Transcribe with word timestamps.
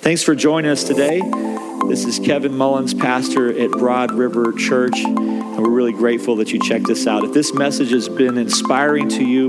Thanks 0.00 0.22
for 0.22 0.34
joining 0.34 0.70
us 0.70 0.82
today. 0.82 1.20
This 1.86 2.06
is 2.06 2.18
Kevin 2.18 2.56
Mullins, 2.56 2.94
pastor 2.94 3.50
at 3.50 3.70
Broad 3.70 4.12
River 4.12 4.50
Church, 4.54 4.98
and 5.04 5.58
we're 5.58 5.68
really 5.68 5.92
grateful 5.92 6.36
that 6.36 6.50
you 6.52 6.58
checked 6.58 6.88
us 6.88 7.06
out. 7.06 7.22
If 7.22 7.34
this 7.34 7.52
message 7.52 7.90
has 7.90 8.08
been 8.08 8.38
inspiring 8.38 9.10
to 9.10 9.22
you, 9.22 9.46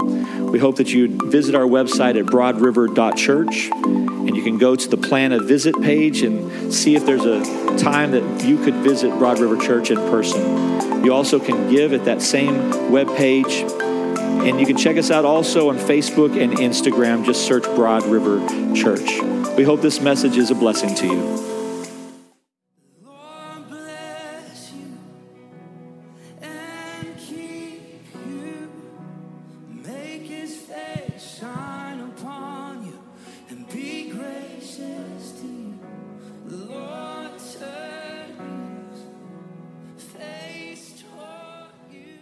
we 0.52 0.60
hope 0.60 0.76
that 0.76 0.92
you 0.92 1.18
visit 1.30 1.56
our 1.56 1.64
website 1.64 2.20
at 2.20 2.26
broadriver.church, 2.26 3.72
and 3.72 4.36
you 4.36 4.44
can 4.44 4.58
go 4.58 4.76
to 4.76 4.90
the 4.90 4.98
plan 4.98 5.32
a 5.32 5.40
visit 5.40 5.82
page 5.82 6.22
and 6.22 6.74
see 6.74 6.98
if 6.98 7.06
there's 7.06 7.24
a 7.24 7.78
time 7.78 8.12
that 8.12 8.44
you 8.44 8.62
could 8.62 8.76
visit 8.76 9.18
Broad 9.18 9.40
River 9.40 9.56
Church 9.56 9.90
in 9.90 9.98
person. 10.10 11.06
You 11.06 11.14
also 11.14 11.40
can 11.40 11.72
give 11.72 11.94
at 11.94 12.04
that 12.04 12.22
same 12.22 12.92
web 12.92 13.08
page, 13.16 13.54
and 13.54 14.60
you 14.60 14.66
can 14.66 14.76
check 14.76 14.98
us 14.98 15.12
out 15.12 15.24
also 15.24 15.70
on 15.70 15.78
Facebook 15.78 16.38
and 16.38 16.58
Instagram. 16.58 17.26
Just 17.26 17.46
search 17.46 17.64
Broad 17.64 18.04
River 18.04 18.46
Church. 18.76 19.31
We 19.58 19.66
hope 19.66 19.82
this 19.82 20.00
message 20.00 20.38
is 20.38 20.50
a 20.50 20.56
blessing 20.56 20.96
to 20.96 21.06
you. 21.06 21.22
Lord 23.04 23.68
bless 23.70 24.72
you 24.74 24.98
and 26.42 27.18
keep 27.18 28.06
you. 28.26 28.72
Make 29.68 30.24
his 30.24 30.56
face 30.56 31.38
shine 31.40 32.00
upon 32.00 32.86
you 32.86 33.00
and 33.50 33.68
be 33.70 34.10
gracious 34.10 35.32
to 35.42 35.46
you. 35.46 35.80
Lord 36.48 37.32
turn 37.60 38.90
his 39.94 40.04
face 40.06 41.02
toward 41.02 41.94
you. 41.94 42.18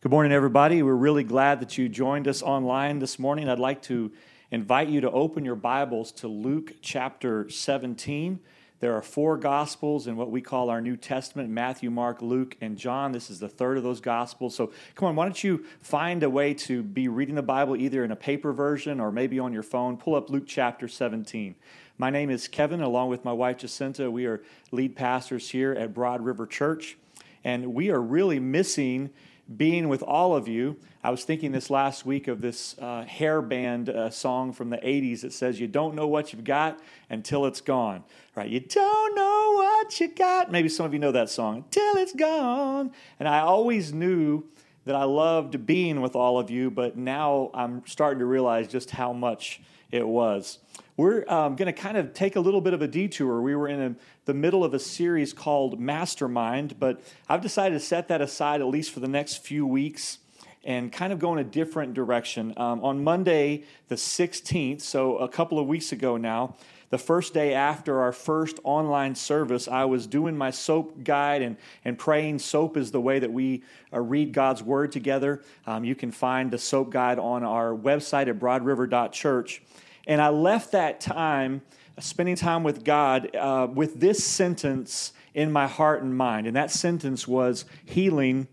Good 0.00 0.12
morning, 0.12 0.32
everybody. 0.32 0.82
We're 0.82 0.94
really 0.94 1.24
glad 1.24 1.60
that 1.60 1.76
you 1.76 1.88
joined 1.88 2.28
us 2.28 2.40
online 2.40 3.00
this 3.00 3.18
morning. 3.18 3.48
I'd 3.48 3.58
like 3.58 3.82
to 3.82 4.12
invite 4.50 4.88
you 4.88 5.00
to 5.02 5.10
open 5.10 5.44
your 5.44 5.54
Bibles 5.54 6.10
to 6.12 6.28
Luke 6.28 6.76
chapter 6.80 7.50
17. 7.50 8.40
There 8.80 8.94
are 8.94 9.02
four 9.02 9.36
Gospels 9.36 10.06
in 10.06 10.16
what 10.16 10.30
we 10.30 10.40
call 10.40 10.70
our 10.70 10.80
New 10.80 10.96
Testament 10.96 11.50
Matthew, 11.50 11.90
Mark, 11.90 12.22
Luke, 12.22 12.56
and 12.60 12.78
John. 12.78 13.12
This 13.12 13.28
is 13.28 13.40
the 13.40 13.48
third 13.48 13.76
of 13.76 13.82
those 13.82 14.00
Gospels. 14.00 14.54
So 14.54 14.72
come 14.94 15.08
on, 15.08 15.16
why 15.16 15.26
don't 15.26 15.44
you 15.44 15.66
find 15.80 16.22
a 16.22 16.30
way 16.30 16.54
to 16.54 16.82
be 16.82 17.08
reading 17.08 17.34
the 17.34 17.42
Bible 17.42 17.76
either 17.76 18.04
in 18.04 18.10
a 18.10 18.16
paper 18.16 18.52
version 18.52 19.00
or 19.00 19.12
maybe 19.12 19.38
on 19.38 19.52
your 19.52 19.62
phone? 19.62 19.96
Pull 19.96 20.14
up 20.14 20.30
Luke 20.30 20.44
chapter 20.46 20.88
17. 20.88 21.54
My 21.98 22.08
name 22.08 22.30
is 22.30 22.48
Kevin, 22.48 22.80
along 22.80 23.10
with 23.10 23.24
my 23.24 23.32
wife 23.32 23.58
Jacinta. 23.58 24.10
We 24.10 24.26
are 24.26 24.42
lead 24.70 24.96
pastors 24.96 25.50
here 25.50 25.72
at 25.72 25.92
Broad 25.92 26.24
River 26.24 26.46
Church, 26.46 26.96
and 27.44 27.74
we 27.74 27.90
are 27.90 28.00
really 28.00 28.38
missing 28.38 29.10
being 29.56 29.88
with 29.88 30.02
all 30.02 30.36
of 30.36 30.46
you. 30.46 30.76
I 31.02 31.10
was 31.10 31.24
thinking 31.24 31.52
this 31.52 31.70
last 31.70 32.04
week 32.04 32.28
of 32.28 32.40
this 32.40 32.76
uh, 32.78 33.04
hair 33.04 33.40
band 33.40 33.88
uh, 33.88 34.10
song 34.10 34.52
from 34.52 34.70
the 34.70 34.76
80s 34.78 35.22
that 35.22 35.32
says, 35.32 35.58
You 35.58 35.66
don't 35.66 35.94
know 35.94 36.06
what 36.06 36.32
you've 36.32 36.44
got 36.44 36.78
until 37.08 37.46
it's 37.46 37.60
gone. 37.60 38.04
Right? 38.34 38.48
You 38.48 38.60
don't 38.60 39.16
know 39.16 39.52
what 39.54 40.00
you 40.00 40.08
got. 40.08 40.52
Maybe 40.52 40.68
some 40.68 40.84
of 40.84 40.92
you 40.92 40.98
know 40.98 41.12
that 41.12 41.30
song, 41.30 41.56
until 41.56 41.96
it's 41.96 42.14
gone. 42.14 42.92
And 43.18 43.28
I 43.28 43.40
always 43.40 43.92
knew 43.92 44.44
that 44.84 44.94
I 44.94 45.04
loved 45.04 45.66
being 45.66 46.00
with 46.00 46.16
all 46.16 46.38
of 46.38 46.50
you, 46.50 46.70
but 46.70 46.96
now 46.96 47.50
I'm 47.54 47.82
starting 47.86 48.20
to 48.20 48.26
realize 48.26 48.68
just 48.68 48.90
how 48.90 49.12
much 49.12 49.60
it 49.90 50.06
was. 50.06 50.58
We're 50.98 51.24
um, 51.30 51.54
going 51.54 51.72
to 51.72 51.72
kind 51.72 51.96
of 51.96 52.12
take 52.12 52.34
a 52.34 52.40
little 52.40 52.60
bit 52.60 52.74
of 52.74 52.82
a 52.82 52.88
detour. 52.88 53.40
We 53.40 53.54
were 53.54 53.68
in 53.68 53.80
a, 53.80 53.94
the 54.24 54.34
middle 54.34 54.64
of 54.64 54.74
a 54.74 54.80
series 54.80 55.32
called 55.32 55.78
Mastermind, 55.78 56.80
but 56.80 57.00
I've 57.28 57.40
decided 57.40 57.76
to 57.76 57.80
set 57.80 58.08
that 58.08 58.20
aside 58.20 58.60
at 58.60 58.66
least 58.66 58.90
for 58.90 58.98
the 58.98 59.06
next 59.06 59.44
few 59.44 59.64
weeks 59.64 60.18
and 60.64 60.90
kind 60.90 61.12
of 61.12 61.20
go 61.20 61.32
in 61.32 61.38
a 61.38 61.44
different 61.44 61.94
direction. 61.94 62.52
Um, 62.56 62.82
on 62.82 63.04
Monday, 63.04 63.62
the 63.86 63.94
16th, 63.94 64.80
so 64.80 65.18
a 65.18 65.28
couple 65.28 65.60
of 65.60 65.68
weeks 65.68 65.92
ago 65.92 66.16
now, 66.16 66.56
the 66.90 66.98
first 66.98 67.32
day 67.32 67.54
after 67.54 68.00
our 68.00 68.10
first 68.10 68.58
online 68.64 69.14
service, 69.14 69.68
I 69.68 69.84
was 69.84 70.04
doing 70.04 70.36
my 70.36 70.50
soap 70.50 71.04
guide 71.04 71.42
and, 71.42 71.58
and 71.84 71.96
praying. 71.96 72.40
Soap 72.40 72.76
is 72.76 72.90
the 72.90 73.00
way 73.00 73.20
that 73.20 73.32
we 73.32 73.62
uh, 73.92 74.00
read 74.00 74.32
God's 74.32 74.64
word 74.64 74.90
together. 74.90 75.44
Um, 75.64 75.84
you 75.84 75.94
can 75.94 76.10
find 76.10 76.50
the 76.50 76.58
soap 76.58 76.90
guide 76.90 77.20
on 77.20 77.44
our 77.44 77.72
website 77.72 78.26
at 78.26 78.40
broadriver.church. 78.40 79.62
And 80.08 80.22
I 80.22 80.30
left 80.30 80.72
that 80.72 81.00
time 81.00 81.60
uh, 81.96 82.00
spending 82.00 82.34
time 82.34 82.64
with 82.64 82.82
God 82.82 83.36
uh, 83.36 83.68
with 83.72 84.00
this 84.00 84.24
sentence 84.24 85.12
in 85.34 85.52
my 85.52 85.66
heart 85.66 86.02
and 86.02 86.16
mind. 86.16 86.46
And 86.46 86.56
that 86.56 86.70
sentence 86.70 87.28
was 87.28 87.66
healing 87.84 88.48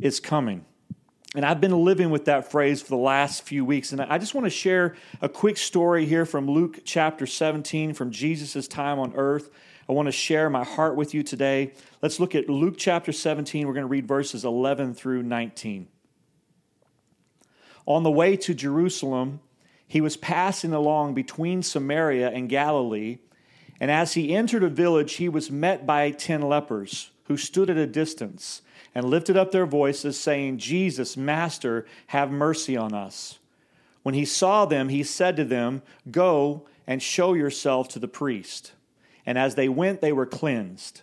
is 0.00 0.20
coming. 0.20 0.64
And 1.34 1.44
I've 1.44 1.60
been 1.60 1.84
living 1.84 2.10
with 2.10 2.24
that 2.24 2.50
phrase 2.50 2.82
for 2.82 2.88
the 2.88 2.96
last 2.96 3.42
few 3.42 3.64
weeks. 3.64 3.92
And 3.92 4.00
I 4.00 4.18
just 4.18 4.34
want 4.34 4.46
to 4.46 4.50
share 4.50 4.96
a 5.22 5.28
quick 5.28 5.56
story 5.56 6.04
here 6.04 6.26
from 6.26 6.50
Luke 6.50 6.80
chapter 6.84 7.26
17, 7.26 7.94
from 7.94 8.10
Jesus' 8.10 8.66
time 8.66 8.98
on 8.98 9.12
earth. 9.14 9.50
I 9.88 9.92
want 9.92 10.06
to 10.06 10.12
share 10.12 10.50
my 10.50 10.64
heart 10.64 10.96
with 10.96 11.14
you 11.14 11.22
today. 11.22 11.72
Let's 12.02 12.18
look 12.18 12.34
at 12.34 12.48
Luke 12.48 12.74
chapter 12.76 13.12
17. 13.12 13.66
We're 13.66 13.72
going 13.72 13.84
to 13.84 13.88
read 13.88 14.08
verses 14.08 14.44
11 14.44 14.94
through 14.94 15.22
19. 15.22 15.88
On 17.86 18.02
the 18.02 18.10
way 18.10 18.36
to 18.36 18.52
Jerusalem, 18.52 19.40
he 19.88 20.02
was 20.02 20.18
passing 20.18 20.74
along 20.74 21.14
between 21.14 21.62
Samaria 21.62 22.30
and 22.30 22.48
Galilee. 22.48 23.18
And 23.80 23.90
as 23.90 24.14
he 24.14 24.34
entered 24.34 24.62
a 24.62 24.68
village, 24.68 25.14
he 25.14 25.28
was 25.28 25.50
met 25.50 25.86
by 25.86 26.10
ten 26.10 26.42
lepers 26.42 27.10
who 27.24 27.36
stood 27.36 27.70
at 27.70 27.76
a 27.76 27.86
distance 27.86 28.62
and 28.94 29.08
lifted 29.08 29.36
up 29.36 29.50
their 29.50 29.66
voices, 29.66 30.18
saying, 30.18 30.58
Jesus, 30.58 31.16
Master, 31.16 31.86
have 32.08 32.30
mercy 32.30 32.76
on 32.76 32.92
us. 32.92 33.38
When 34.02 34.14
he 34.14 34.24
saw 34.24 34.64
them, 34.64 34.88
he 34.88 35.02
said 35.02 35.36
to 35.36 35.44
them, 35.44 35.82
Go 36.10 36.66
and 36.86 37.02
show 37.02 37.34
yourself 37.34 37.88
to 37.88 37.98
the 37.98 38.08
priest. 38.08 38.72
And 39.26 39.36
as 39.38 39.54
they 39.54 39.68
went, 39.68 40.00
they 40.00 40.12
were 40.12 40.26
cleansed. 40.26 41.02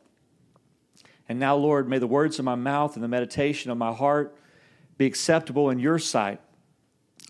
And 1.29 1.39
now, 1.39 1.55
Lord, 1.55 1.87
may 1.87 1.99
the 1.99 2.07
words 2.07 2.39
of 2.39 2.45
my 2.45 2.55
mouth 2.55 2.95
and 2.95 3.03
the 3.03 3.07
meditation 3.07 3.71
of 3.71 3.77
my 3.77 3.93
heart 3.93 4.35
be 4.97 5.05
acceptable 5.05 5.69
in 5.69 5.79
your 5.79 5.99
sight. 5.99 6.41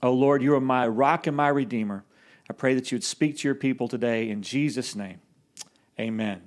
Oh, 0.02 0.14
Lord, 0.14 0.42
you 0.42 0.54
are 0.56 0.62
my 0.62 0.88
rock 0.88 1.28
and 1.28 1.38
my 1.38 1.50
redeemer. 1.50 2.04
I 2.50 2.54
pray 2.54 2.74
that 2.74 2.92
you 2.92 2.96
would 2.96 3.04
speak 3.04 3.38
to 3.38 3.48
your 3.48 3.56
people 3.56 3.88
today 3.88 4.30
in 4.30 4.42
Jesus' 4.42 4.96
name. 4.96 5.22
Amen. 6.00 6.42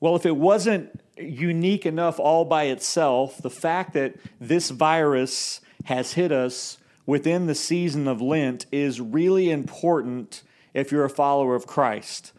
Well, 0.00 0.16
if 0.16 0.26
it 0.26 0.36
wasn't 0.36 1.00
unique 1.16 1.86
enough 1.86 2.20
all 2.20 2.44
by 2.44 2.64
itself, 2.64 3.38
the 3.38 3.50
fact 3.50 3.94
that 3.94 4.16
this 4.40 4.70
virus 4.70 5.60
has 5.84 6.12
hit 6.12 6.30
us 6.30 6.78
within 7.06 7.46
the 7.46 7.54
season 7.54 8.06
of 8.06 8.20
Lent 8.20 8.66
is 8.70 9.00
really 9.00 9.50
important 9.50 10.42
if 10.74 10.92
you're 10.92 11.04
a 11.04 11.10
follower 11.10 11.54
of 11.54 11.66
Christ. 11.66 12.32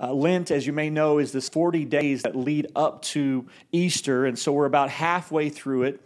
Uh, 0.00 0.14
Lent, 0.14 0.50
as 0.50 0.66
you 0.66 0.72
may 0.72 0.88
know, 0.88 1.18
is 1.18 1.30
this 1.30 1.48
40 1.50 1.84
days 1.84 2.22
that 2.22 2.34
lead 2.34 2.68
up 2.74 3.02
to 3.02 3.46
Easter, 3.70 4.24
and 4.24 4.38
so 4.38 4.52
we're 4.52 4.64
about 4.64 4.88
halfway 4.88 5.50
through 5.50 5.82
it. 5.82 6.00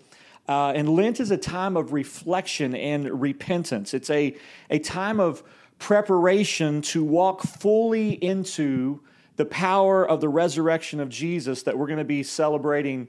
Uh, 0.49 0.72
and 0.75 0.88
Lent 0.88 1.21
is 1.21 1.31
a 1.31 1.37
time 1.37 1.77
of 1.77 1.93
reflection 1.93 2.75
and 2.75 3.21
repentance. 3.21 3.94
It's 3.94 4.10
a, 4.10 4.37
a 4.69 4.81
time 4.81 5.21
of 5.21 5.44
preparation 5.78 6.83
to 6.83 7.04
walk 7.04 7.43
fully 7.43 8.12
into 8.12 9.00
the 9.37 9.44
power 9.44 10.06
of 10.06 10.21
the 10.21 10.28
resurrection 10.28 11.00
of 11.00 11.09
Jesus 11.09 11.63
that 11.63 11.78
we're 11.78 11.86
going 11.86 11.98
to 11.98 12.04
be 12.04 12.22
celebrating 12.22 13.09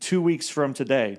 two 0.00 0.20
weeks 0.20 0.48
from 0.48 0.74
today. 0.74 1.18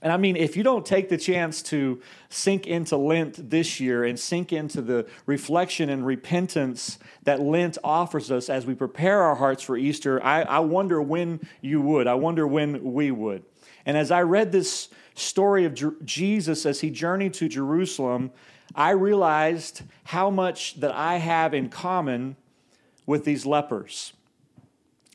And 0.00 0.12
I 0.12 0.16
mean, 0.16 0.36
if 0.36 0.56
you 0.56 0.62
don't 0.62 0.86
take 0.86 1.08
the 1.08 1.16
chance 1.16 1.62
to 1.64 2.00
sink 2.28 2.66
into 2.66 2.96
Lent 2.96 3.50
this 3.50 3.80
year 3.80 4.04
and 4.04 4.18
sink 4.18 4.52
into 4.52 4.80
the 4.80 5.06
reflection 5.26 5.88
and 5.88 6.06
repentance 6.06 6.98
that 7.24 7.40
Lent 7.40 7.78
offers 7.82 8.30
us 8.30 8.48
as 8.48 8.64
we 8.64 8.74
prepare 8.74 9.22
our 9.22 9.34
hearts 9.34 9.62
for 9.62 9.76
Easter, 9.76 10.22
I, 10.22 10.42
I 10.42 10.60
wonder 10.60 11.02
when 11.02 11.40
you 11.60 11.80
would. 11.80 12.06
I 12.06 12.14
wonder 12.14 12.46
when 12.46 12.92
we 12.92 13.10
would. 13.10 13.44
And 13.84 13.96
as 13.96 14.10
I 14.10 14.22
read 14.22 14.52
this 14.52 14.88
story 15.14 15.64
of 15.64 15.74
Jer- 15.74 15.96
Jesus 16.04 16.64
as 16.64 16.80
he 16.80 16.90
journeyed 16.90 17.34
to 17.34 17.48
Jerusalem, 17.48 18.30
I 18.74 18.90
realized 18.90 19.82
how 20.04 20.30
much 20.30 20.78
that 20.80 20.94
I 20.94 21.16
have 21.16 21.54
in 21.54 21.70
common 21.70 22.36
with 23.04 23.24
these 23.24 23.46
lepers. 23.46 24.12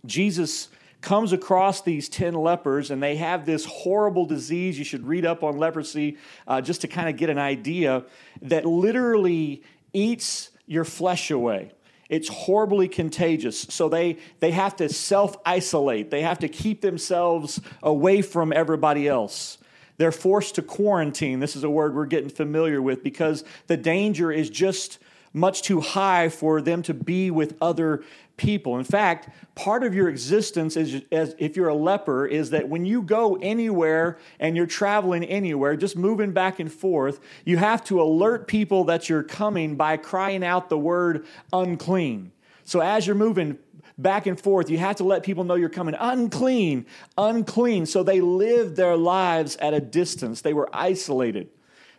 Jesus 0.06 0.70
comes 1.04 1.34
across 1.34 1.82
these 1.82 2.10
10 2.10 2.34
lepers 2.34 2.90
and 2.90 3.04
they 3.04 3.18
have 3.18 3.46
this 3.46 3.66
horrible 3.66 4.26
disease. 4.26 4.80
You 4.80 4.86
should 4.86 5.06
read 5.06 5.26
up 5.26 5.44
on 5.44 5.58
leprosy 5.58 6.18
uh, 6.48 6.62
just 6.62 6.82
to 6.82 6.88
kind 6.88 7.10
of 7.10 7.18
get 7.18 7.30
an 7.30 7.38
idea 7.38 8.06
that 8.42 8.66
literally 8.66 9.62
eats 9.92 10.50
your 10.66 10.86
flesh 10.86 11.30
away. 11.30 11.74
It's 12.10 12.30
horribly 12.30 12.88
contagious. 12.88 13.60
So 13.60 13.90
they, 13.90 14.18
they 14.40 14.52
have 14.52 14.78
to 14.78 14.90
self 14.90 15.38
isolate, 15.46 16.10
they 16.10 16.22
have 16.22 16.40
to 16.40 16.48
keep 16.48 16.82
themselves 16.82 17.60
away 17.84 18.22
from 18.22 18.54
everybody 18.54 19.08
else. 19.08 19.58
They're 19.98 20.12
forced 20.12 20.56
to 20.56 20.62
quarantine. 20.62 21.40
This 21.40 21.56
is 21.56 21.64
a 21.64 21.70
word 21.70 21.96
we're 21.96 22.08
getting 22.08 22.30
familiar 22.30 22.82
with 22.82 23.04
because 23.04 23.44
the 23.68 23.78
danger 23.78 24.32
is 24.32 24.50
just 24.50 24.98
much 25.34 25.64
too 25.64 25.82
high 25.82 26.30
for 26.30 26.62
them 26.62 26.84
to 26.84 26.94
be 26.94 27.32
with 27.32 27.58
other 27.60 28.04
people. 28.38 28.78
In 28.78 28.84
fact, 28.84 29.30
part 29.56 29.84
of 29.84 29.94
your 29.94 30.10
existence 30.10 30.78
is 30.78 31.02
as 31.12 31.36
if 31.38 31.56
you're 31.56 31.70
a 31.70 31.76
leper 31.76 32.26
is 32.26 32.52
that 32.52 32.70
when 32.70 32.86
you 32.86 33.02
go 33.02 33.38
anywhere 33.42 34.18
and 34.40 34.56
you're 34.56 34.66
traveling 34.66 35.24
anywhere, 35.24 35.76
just 35.76 35.98
moving 35.98 36.32
back 36.32 36.60
and 36.60 36.72
forth, 36.72 37.20
you 37.46 37.58
have 37.58 37.84
to 37.86 38.02
alert 38.02 38.48
people 38.48 38.86
that 38.86 39.10
you're 39.10 39.24
coming 39.24 39.76
by 39.76 39.98
crying 39.98 40.44
out 40.44 40.70
the 40.70 40.78
word 40.78 41.26
unclean. 41.52 42.32
So 42.64 42.80
as 42.80 43.06
you're 43.06 43.16
moving 43.16 43.58
back 43.98 44.26
and 44.26 44.40
forth, 44.40 44.70
you 44.70 44.78
have 44.78 44.96
to 44.98 45.04
let 45.04 45.24
people 45.24 45.44
know 45.44 45.56
you're 45.56 45.70
coming 45.70 45.96
unclean, 46.00 46.86
unclean. 47.18 47.86
So 47.86 48.04
they 48.04 48.22
lived 48.22 48.76
their 48.76 48.96
lives 48.96 49.56
at 49.58 49.74
a 49.74 49.80
distance. 49.80 50.42
They 50.42 50.54
were 50.54 50.70
isolated. 50.74 51.50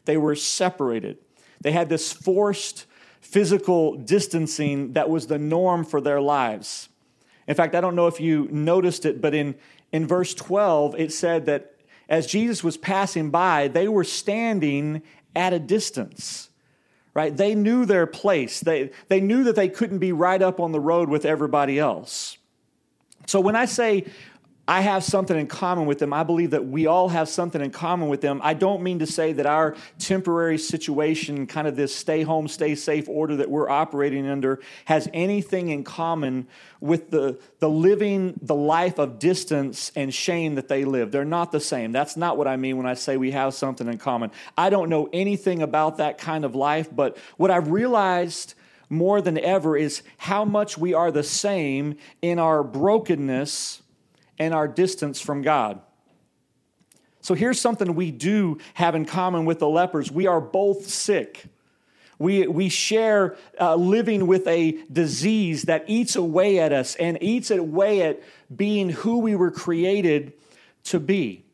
They 0.04 0.16
were 0.16 0.34
separated. 0.34 1.18
They 1.60 1.72
had 1.72 1.88
this 1.88 2.12
forced 2.12 2.86
physical 3.24 3.96
distancing 3.96 4.92
that 4.92 5.08
was 5.08 5.26
the 5.26 5.38
norm 5.38 5.82
for 5.84 6.00
their 6.00 6.20
lives. 6.20 6.90
In 7.48 7.54
fact, 7.54 7.74
I 7.74 7.80
don't 7.80 7.96
know 7.96 8.06
if 8.06 8.20
you 8.20 8.48
noticed 8.50 9.06
it, 9.06 9.20
but 9.20 9.34
in, 9.34 9.54
in 9.92 10.06
verse 10.06 10.34
12, 10.34 10.94
it 10.98 11.10
said 11.10 11.46
that 11.46 11.74
as 12.06 12.26
Jesus 12.26 12.62
was 12.62 12.76
passing 12.76 13.30
by, 13.30 13.68
they 13.68 13.88
were 13.88 14.04
standing 14.04 15.02
at 15.34 15.54
a 15.54 15.58
distance, 15.58 16.50
right? 17.14 17.34
They 17.34 17.54
knew 17.54 17.86
their 17.86 18.06
place. 18.06 18.60
They, 18.60 18.90
they 19.08 19.20
knew 19.20 19.44
that 19.44 19.56
they 19.56 19.70
couldn't 19.70 19.98
be 19.98 20.12
right 20.12 20.42
up 20.42 20.60
on 20.60 20.72
the 20.72 20.80
road 20.80 21.08
with 21.08 21.24
everybody 21.24 21.78
else. 21.78 22.36
So 23.26 23.40
when 23.40 23.56
I 23.56 23.64
say 23.64 24.04
I 24.66 24.80
have 24.80 25.04
something 25.04 25.38
in 25.38 25.46
common 25.46 25.84
with 25.84 25.98
them. 25.98 26.14
I 26.14 26.22
believe 26.22 26.52
that 26.52 26.66
we 26.66 26.86
all 26.86 27.10
have 27.10 27.28
something 27.28 27.60
in 27.60 27.70
common 27.70 28.08
with 28.08 28.22
them. 28.22 28.40
I 28.42 28.54
don't 28.54 28.82
mean 28.82 29.00
to 29.00 29.06
say 29.06 29.34
that 29.34 29.44
our 29.44 29.76
temporary 29.98 30.56
situation, 30.56 31.46
kind 31.46 31.68
of 31.68 31.76
this 31.76 31.94
stay 31.94 32.22
home, 32.22 32.48
stay 32.48 32.74
safe 32.74 33.06
order 33.06 33.36
that 33.36 33.50
we're 33.50 33.68
operating 33.68 34.26
under, 34.26 34.60
has 34.86 35.06
anything 35.12 35.68
in 35.68 35.84
common 35.84 36.46
with 36.80 37.10
the, 37.10 37.38
the 37.58 37.68
living 37.68 38.38
the 38.40 38.54
life 38.54 38.98
of 38.98 39.18
distance 39.18 39.92
and 39.96 40.14
shame 40.14 40.54
that 40.54 40.68
they 40.68 40.86
live. 40.86 41.12
They're 41.12 41.26
not 41.26 41.52
the 41.52 41.60
same. 41.60 41.92
That's 41.92 42.16
not 42.16 42.38
what 42.38 42.48
I 42.48 42.56
mean 42.56 42.78
when 42.78 42.86
I 42.86 42.94
say 42.94 43.18
we 43.18 43.32
have 43.32 43.52
something 43.52 43.86
in 43.86 43.98
common. 43.98 44.30
I 44.56 44.70
don't 44.70 44.88
know 44.88 45.10
anything 45.12 45.60
about 45.60 45.98
that 45.98 46.16
kind 46.16 46.42
of 46.42 46.54
life, 46.54 46.88
but 46.90 47.18
what 47.36 47.50
I've 47.50 47.68
realized 47.68 48.54
more 48.88 49.20
than 49.20 49.36
ever 49.38 49.76
is 49.76 50.02
how 50.16 50.46
much 50.46 50.78
we 50.78 50.94
are 50.94 51.10
the 51.10 51.22
same 51.22 51.96
in 52.22 52.38
our 52.38 52.62
brokenness 52.62 53.82
and 54.38 54.54
our 54.54 54.68
distance 54.68 55.20
from 55.20 55.42
God. 55.42 55.80
So 57.20 57.34
here's 57.34 57.60
something 57.60 57.94
we 57.94 58.10
do 58.10 58.58
have 58.74 58.94
in 58.94 59.06
common 59.06 59.44
with 59.46 59.58
the 59.58 59.68
lepers 59.68 60.12
we 60.12 60.26
are 60.26 60.40
both 60.40 60.88
sick. 60.88 61.46
We, 62.18 62.46
we 62.46 62.68
share 62.68 63.36
uh, 63.60 63.74
living 63.74 64.26
with 64.26 64.46
a 64.46 64.78
disease 64.92 65.62
that 65.62 65.84
eats 65.88 66.16
away 66.16 66.60
at 66.60 66.72
us 66.72 66.94
and 66.96 67.18
eats 67.20 67.50
away 67.50 68.02
at 68.02 68.22
being 68.54 68.90
who 68.90 69.18
we 69.18 69.34
were 69.34 69.50
created 69.50 70.34
to 70.84 71.00
be. 71.00 71.44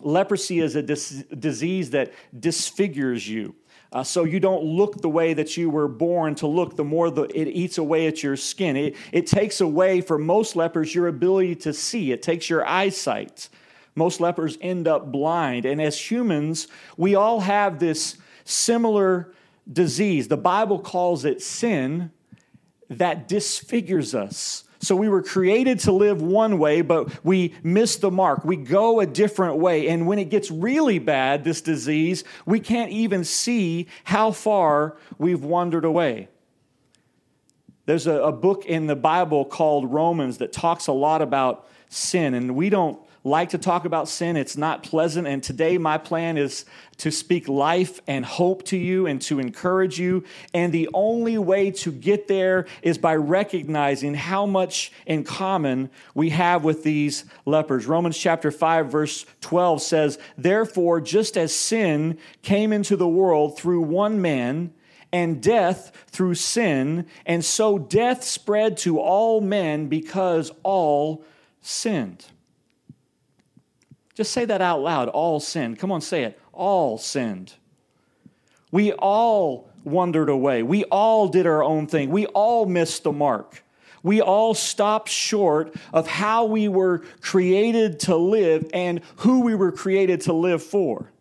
Leprosy 0.00 0.60
is 0.60 0.76
a 0.76 0.82
dis- 0.82 1.24
disease 1.38 1.90
that 1.90 2.12
disfigures 2.38 3.28
you. 3.28 3.54
Uh, 3.90 4.02
so 4.02 4.24
you 4.24 4.38
don't 4.38 4.62
look 4.62 5.00
the 5.00 5.08
way 5.08 5.32
that 5.32 5.56
you 5.56 5.70
were 5.70 5.88
born 5.88 6.34
to 6.34 6.46
look, 6.46 6.76
the 6.76 6.84
more 6.84 7.10
the, 7.10 7.22
it 7.22 7.48
eats 7.48 7.78
away 7.78 8.06
at 8.06 8.22
your 8.22 8.36
skin. 8.36 8.76
It, 8.76 8.96
it 9.12 9.26
takes 9.26 9.60
away, 9.60 10.02
for 10.02 10.18
most 10.18 10.56
lepers, 10.56 10.94
your 10.94 11.08
ability 11.08 11.54
to 11.56 11.72
see. 11.72 12.12
It 12.12 12.22
takes 12.22 12.50
your 12.50 12.66
eyesight. 12.66 13.48
Most 13.94 14.20
lepers 14.20 14.58
end 14.60 14.86
up 14.86 15.10
blind. 15.10 15.64
And 15.64 15.80
as 15.80 15.98
humans, 16.10 16.68
we 16.96 17.14
all 17.14 17.40
have 17.40 17.78
this 17.78 18.18
similar 18.44 19.32
disease. 19.70 20.28
The 20.28 20.36
Bible 20.36 20.78
calls 20.78 21.24
it 21.24 21.40
sin 21.40 22.10
that 22.90 23.26
disfigures 23.26 24.14
us. 24.14 24.64
So 24.80 24.94
we 24.94 25.08
were 25.08 25.22
created 25.22 25.80
to 25.80 25.92
live 25.92 26.22
one 26.22 26.58
way, 26.58 26.82
but 26.82 27.24
we 27.24 27.54
miss 27.62 27.96
the 27.96 28.10
mark. 28.10 28.44
We 28.44 28.56
go 28.56 29.00
a 29.00 29.06
different 29.06 29.56
way. 29.56 29.88
And 29.88 30.06
when 30.06 30.18
it 30.18 30.30
gets 30.30 30.50
really 30.50 30.98
bad, 30.98 31.42
this 31.42 31.60
disease, 31.60 32.22
we 32.46 32.60
can't 32.60 32.92
even 32.92 33.24
see 33.24 33.88
how 34.04 34.30
far 34.30 34.96
we've 35.18 35.42
wandered 35.42 35.84
away. 35.84 36.28
There's 37.86 38.06
a, 38.06 38.22
a 38.22 38.32
book 38.32 38.66
in 38.66 38.86
the 38.86 38.94
Bible 38.94 39.44
called 39.44 39.92
Romans 39.92 40.38
that 40.38 40.52
talks 40.52 40.86
a 40.86 40.92
lot 40.92 41.22
about 41.22 41.66
sin, 41.88 42.34
and 42.34 42.54
we 42.54 42.68
don't 42.68 43.00
like 43.28 43.50
to 43.50 43.58
talk 43.58 43.84
about 43.84 44.08
sin. 44.08 44.36
It's 44.36 44.56
not 44.56 44.82
pleasant. 44.82 45.28
And 45.28 45.42
today, 45.42 45.78
my 45.78 45.98
plan 45.98 46.36
is 46.36 46.64
to 46.98 47.10
speak 47.12 47.48
life 47.48 48.00
and 48.06 48.24
hope 48.24 48.64
to 48.64 48.76
you 48.76 49.06
and 49.06 49.22
to 49.22 49.38
encourage 49.38 49.98
you. 50.00 50.24
And 50.52 50.72
the 50.72 50.88
only 50.92 51.38
way 51.38 51.70
to 51.70 51.92
get 51.92 52.26
there 52.26 52.66
is 52.82 52.98
by 52.98 53.14
recognizing 53.14 54.14
how 54.14 54.46
much 54.46 54.90
in 55.06 55.22
common 55.24 55.90
we 56.14 56.30
have 56.30 56.64
with 56.64 56.82
these 56.82 57.24
lepers. 57.46 57.86
Romans 57.86 58.18
chapter 58.18 58.50
5, 58.50 58.90
verse 58.90 59.26
12 59.40 59.82
says, 59.82 60.18
Therefore, 60.36 61.00
just 61.00 61.36
as 61.36 61.54
sin 61.54 62.18
came 62.42 62.72
into 62.72 62.96
the 62.96 63.08
world 63.08 63.56
through 63.56 63.82
one 63.82 64.20
man, 64.20 64.72
and 65.12 65.42
death 65.42 66.04
through 66.08 66.34
sin, 66.34 67.06
and 67.24 67.44
so 67.44 67.78
death 67.78 68.22
spread 68.24 68.76
to 68.76 68.98
all 68.98 69.40
men 69.40 69.86
because 69.88 70.52
all 70.62 71.24
sinned. 71.62 72.26
Just 74.18 74.32
say 74.32 74.44
that 74.46 74.60
out 74.60 74.80
loud. 74.80 75.08
All 75.08 75.38
sinned. 75.38 75.78
Come 75.78 75.92
on, 75.92 76.00
say 76.00 76.24
it. 76.24 76.40
All 76.52 76.98
sinned. 76.98 77.52
We 78.72 78.90
all 78.94 79.70
wandered 79.84 80.28
away. 80.28 80.64
We 80.64 80.82
all 80.86 81.28
did 81.28 81.46
our 81.46 81.62
own 81.62 81.86
thing. 81.86 82.10
We 82.10 82.26
all 82.26 82.66
missed 82.66 83.04
the 83.04 83.12
mark. 83.12 83.62
We 84.02 84.20
all 84.20 84.54
stopped 84.54 85.08
short 85.08 85.72
of 85.92 86.08
how 86.08 86.46
we 86.46 86.66
were 86.66 87.04
created 87.20 88.00
to 88.00 88.16
live 88.16 88.68
and 88.74 89.02
who 89.18 89.42
we 89.42 89.54
were 89.54 89.70
created 89.70 90.22
to 90.22 90.32
live 90.32 90.64
for. 90.64 91.12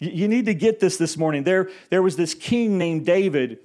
You 0.00 0.26
need 0.26 0.46
to 0.46 0.54
get 0.54 0.80
this 0.80 0.96
this 0.96 1.16
morning. 1.16 1.44
There, 1.44 1.70
there 1.88 2.02
was 2.02 2.16
this 2.16 2.34
king 2.34 2.78
named 2.78 3.06
David 3.06 3.60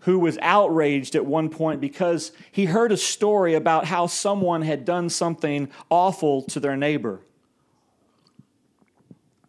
who 0.00 0.18
was 0.18 0.36
outraged 0.42 1.14
at 1.16 1.24
one 1.24 1.48
point 1.48 1.80
because 1.80 2.32
he 2.52 2.66
heard 2.66 2.92
a 2.92 2.98
story 2.98 3.54
about 3.54 3.86
how 3.86 4.08
someone 4.08 4.60
had 4.60 4.84
done 4.84 5.08
something 5.08 5.70
awful 5.88 6.42
to 6.42 6.60
their 6.60 6.76
neighbor 6.76 7.22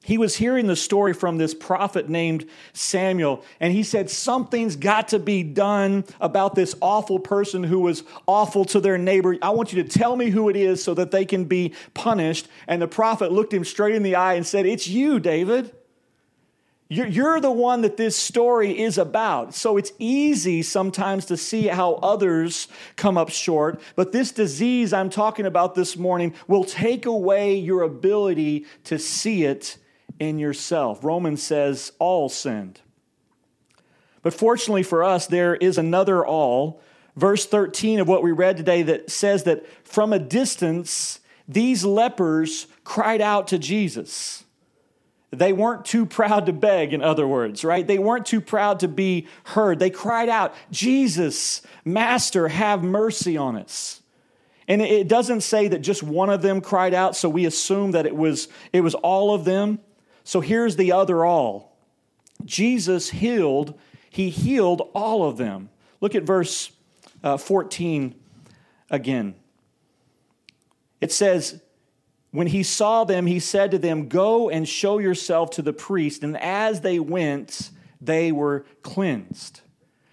he 0.08 0.18
was 0.18 0.38
hearing 0.38 0.68
the 0.68 0.76
story 0.78 1.12
from 1.12 1.38
this 1.38 1.54
prophet 1.54 2.08
named 2.08 2.46
Samuel, 2.72 3.44
and 3.60 3.74
he 3.74 3.84
said, 3.84 4.10
Something's 4.10 4.78
got 4.78 5.10
to 5.10 5.20
be 5.20 5.44
done 5.44 6.06
about 6.22 6.56
this 6.56 6.76
awful 6.80 7.20
person 7.20 7.62
who 7.62 7.82
was 7.82 8.04
awful 8.26 8.64
to 8.64 8.80
their 8.80 8.98
neighbor. 8.98 9.36
I 9.42 9.50
want 9.50 9.74
you 9.74 9.84
to 9.84 9.90
tell 9.90 10.16
me 10.16 10.30
who 10.30 10.48
it 10.48 10.56
is 10.56 10.82
so 10.82 10.94
that 10.94 11.12
they 11.12 11.26
can 11.26 11.44
be 11.44 11.74
punished. 11.94 12.48
And 12.70 12.82
the 12.82 12.88
prophet 12.88 13.34
looked 13.34 13.54
him 13.54 13.66
straight 13.66 13.96
in 13.96 14.04
the 14.04 14.16
eye 14.16 14.36
and 14.36 14.48
said, 14.48 14.66
It's 14.66 14.88
you, 14.88 15.20
David. 15.20 15.76
You're 16.88 17.42
the 17.42 17.52
one 17.52 17.82
that 17.82 17.98
this 17.98 18.16
story 18.16 18.80
is 18.80 18.98
about. 18.98 19.54
So 19.56 19.76
it's 19.76 19.92
easy 20.00 20.62
sometimes 20.64 21.26
to 21.26 21.36
see 21.36 21.68
how 21.68 21.96
others 21.96 22.70
come 22.96 23.18
up 23.18 23.28
short. 23.28 23.82
But 23.98 24.14
this 24.14 24.32
disease 24.32 24.94
I'm 24.94 25.10
talking 25.10 25.46
about 25.46 25.76
this 25.76 25.98
morning 25.98 26.34
will 26.48 26.64
take 26.64 27.06
away 27.06 27.58
your 27.58 27.82
ability 27.82 28.68
to 28.86 28.98
see 28.98 29.44
it 29.44 29.78
in 30.20 30.40
yourself. 30.40 31.04
Romans 31.04 31.42
says 31.42 31.92
all 32.00 32.30
sinned. 32.30 32.82
But 34.22 34.34
fortunately 34.34 34.84
for 34.84 35.04
us, 35.04 35.28
there 35.28 35.56
is 35.56 35.78
another 35.78 36.26
all. 36.26 36.82
Verse 37.16 37.46
13 37.46 38.00
of 38.00 38.08
what 38.08 38.24
we 38.24 38.32
read 38.32 38.58
today 38.58 38.84
that 38.84 39.10
says 39.10 39.44
that 39.44 39.66
from 39.88 40.14
a 40.14 40.20
distance, 40.20 41.20
these 41.48 41.84
lepers 41.84 42.68
cried 42.84 43.22
out 43.22 43.48
to 43.48 43.58
Jesus. 43.58 44.44
They 45.32 45.52
weren't 45.52 45.86
too 45.86 46.06
proud 46.06 46.46
to 46.46 46.54
beg, 46.54 46.94
in 46.94 47.02
other 47.02 47.28
words, 47.28 47.64
right? 47.64 47.86
They 47.86 48.00
weren't 48.00 48.26
too 48.26 48.40
proud 48.40 48.80
to 48.82 48.88
be 48.88 49.28
heard. 49.44 49.80
They 49.80 49.90
cried 49.90 50.30
out, 50.30 50.54
Jesus, 50.72 51.62
Master, 51.84 52.48
have 52.48 52.84
mercy 52.84 53.36
on 53.36 53.58
us. 53.58 54.02
And 54.70 54.82
it 54.82 55.08
doesn't 55.08 55.42
say 55.42 55.70
that 55.70 55.80
just 55.80 56.04
one 56.04 56.30
of 56.30 56.42
them 56.42 56.60
cried 56.62 56.94
out, 56.94 57.16
so 57.16 57.30
we 57.30 57.46
assume 57.46 57.92
that 57.92 58.06
it 58.06 58.16
was, 58.16 58.50
it 58.74 58.82
was 58.82 58.96
all 58.96 59.34
of 59.34 59.46
them. 59.46 59.80
So 60.28 60.42
here's 60.42 60.76
the 60.76 60.92
other 60.92 61.24
all 61.24 61.78
Jesus 62.44 63.12
healed, 63.12 63.80
he 64.10 64.30
healed 64.30 64.90
all 64.94 65.24
of 65.24 65.38
them. 65.38 65.70
Look 66.02 66.16
at 66.16 66.24
verse 66.24 66.70
uh, 67.24 67.38
14 67.38 68.14
again. 68.90 69.36
It 71.00 71.14
says, 71.14 71.62
When 72.32 72.48
he 72.48 72.62
saw 72.62 73.06
them, 73.06 73.26
he 73.26 73.40
said 73.40 73.72
to 73.72 73.78
them, 73.78 74.10
Go 74.10 74.50
and 74.50 74.68
show 74.68 74.98
yourself 74.98 75.52
to 75.52 75.62
the 75.62 75.72
priest. 75.72 76.24
And 76.24 76.36
as 76.36 76.82
they 76.82 77.00
went, 77.00 77.72
they 78.02 78.34
were 78.34 78.66
cleansed. 78.82 79.62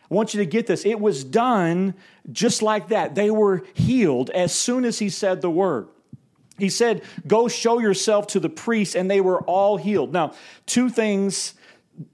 I 0.08 0.14
want 0.14 0.32
you 0.32 0.38
to 0.38 0.46
get 0.46 0.68
this. 0.68 0.86
It 0.86 1.00
was 1.00 1.24
done 1.24 1.92
just 2.30 2.62
like 2.62 2.90
that. 2.90 3.16
They 3.16 3.30
were 3.30 3.64
healed 3.74 4.30
as 4.30 4.54
soon 4.54 4.84
as 4.84 5.00
he 5.00 5.08
said 5.08 5.40
the 5.40 5.50
word. 5.50 5.88
He 6.58 6.68
said, 6.68 7.02
Go 7.26 7.48
show 7.48 7.78
yourself 7.78 8.28
to 8.28 8.40
the 8.40 8.48
priest, 8.48 8.94
and 8.94 9.10
they 9.10 9.20
were 9.20 9.40
all 9.42 9.76
healed. 9.76 10.12
Now, 10.12 10.34
two 10.66 10.88
things 10.88 11.54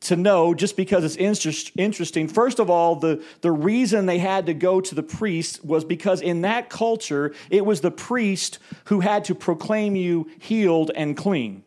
to 0.00 0.16
know 0.16 0.54
just 0.54 0.76
because 0.76 1.04
it's 1.04 1.16
interest, 1.16 1.72
interesting. 1.76 2.28
First 2.28 2.58
of 2.58 2.68
all, 2.68 2.96
the, 2.96 3.22
the 3.40 3.50
reason 3.50 4.06
they 4.06 4.18
had 4.18 4.46
to 4.46 4.54
go 4.54 4.80
to 4.80 4.94
the 4.94 5.02
priest 5.02 5.64
was 5.64 5.84
because 5.84 6.20
in 6.20 6.42
that 6.42 6.68
culture, 6.68 7.34
it 7.48 7.64
was 7.64 7.80
the 7.80 7.90
priest 7.90 8.58
who 8.84 9.00
had 9.00 9.24
to 9.24 9.34
proclaim 9.34 9.96
you 9.96 10.30
healed 10.38 10.90
and 10.94 11.16
clean. 11.16 11.64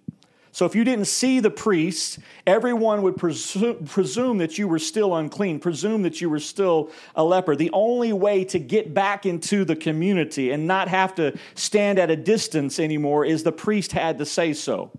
So 0.53 0.67
if 0.67 0.75
you 0.75 0.83
didn't 0.83 1.05
see 1.05 1.39
the 1.39 1.49
priest, 1.49 2.19
everyone 2.45 3.01
would 3.01 3.17
presume, 3.17 3.85
presume, 3.85 4.37
that 4.37 4.59
you 4.59 4.67
were 4.67 4.77
still 4.77 5.15
unclean, 5.15 5.59
presume 5.59 6.03
that 6.03 6.21
you 6.21 6.29
were 6.29 6.39
still 6.39 6.91
a 7.15 7.23
leper. 7.23 7.55
The 7.55 7.71
only 7.73 8.13
way 8.13 8.45
to 8.45 8.59
get 8.59 8.93
back 8.93 9.25
into 9.25 9.65
the 9.65 9.75
community 9.75 10.51
and 10.51 10.67
not 10.67 10.89
have 10.89 11.15
to 11.15 11.35
stand 11.55 11.97
at 11.97 12.11
a 12.11 12.15
distance 12.15 12.79
anymore 12.79 13.25
is 13.25 13.41
the 13.41 13.51
priest 13.51 13.93
had 13.93 14.19
to 14.19 14.27
say 14.27 14.53
so. 14.53 14.91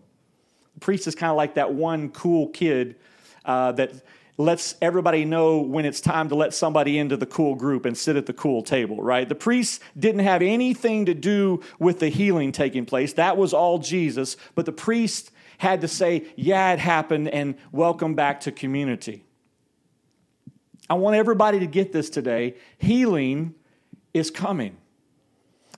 The 0.75 0.81
priest 0.81 1.07
is 1.07 1.15
kind 1.15 1.31
of 1.31 1.37
like 1.37 1.55
that 1.55 1.73
one 1.73 2.11
cool 2.11 2.49
kid 2.49 2.97
uh, 3.45 3.71
that 3.73 3.93
lets 4.37 4.75
everybody 4.83 5.25
know 5.25 5.61
when 5.61 5.85
it's 5.85 6.01
time 6.01 6.31
to 6.31 6.35
let 6.35 6.53
somebody 6.53 6.99
into 6.99 7.17
the 7.17 7.27
cool 7.27 7.55
group 7.55 7.87
and 7.87 7.97
sit 7.97 8.17
at 8.17 8.27
the 8.27 8.33
cool 8.33 8.61
table, 8.61 9.01
right? 9.01 9.29
The 9.29 9.37
priest 9.37 9.81
didn't 9.97 10.23
have 10.23 10.43
anything 10.43 11.07
to 11.07 11.15
do 11.15 11.63
with 11.79 12.01
the 12.01 12.09
healing 12.09 12.51
taking 12.51 12.85
place. 12.85 13.13
That 13.13 13.37
was 13.37 13.55
all 13.55 13.79
Jesus. 13.79 14.37
But 14.57 14.67
the 14.67 14.73
priest 14.73 15.31
had 15.59 15.81
to 15.83 15.89
say, 15.89 16.27
yeah, 16.37 16.73
it 16.73 16.79
happened, 16.79 17.29
and 17.29 17.57
welcome 17.73 18.15
back 18.15 18.41
to 18.41 18.53
community. 18.53 19.25
I 20.89 20.95
want 20.95 21.17
everybody 21.17 21.61
to 21.61 21.67
get 21.67 21.93
this 21.93 22.11
today. 22.11 22.57
Healing 22.79 23.55
is 24.13 24.31
coming. 24.31 24.77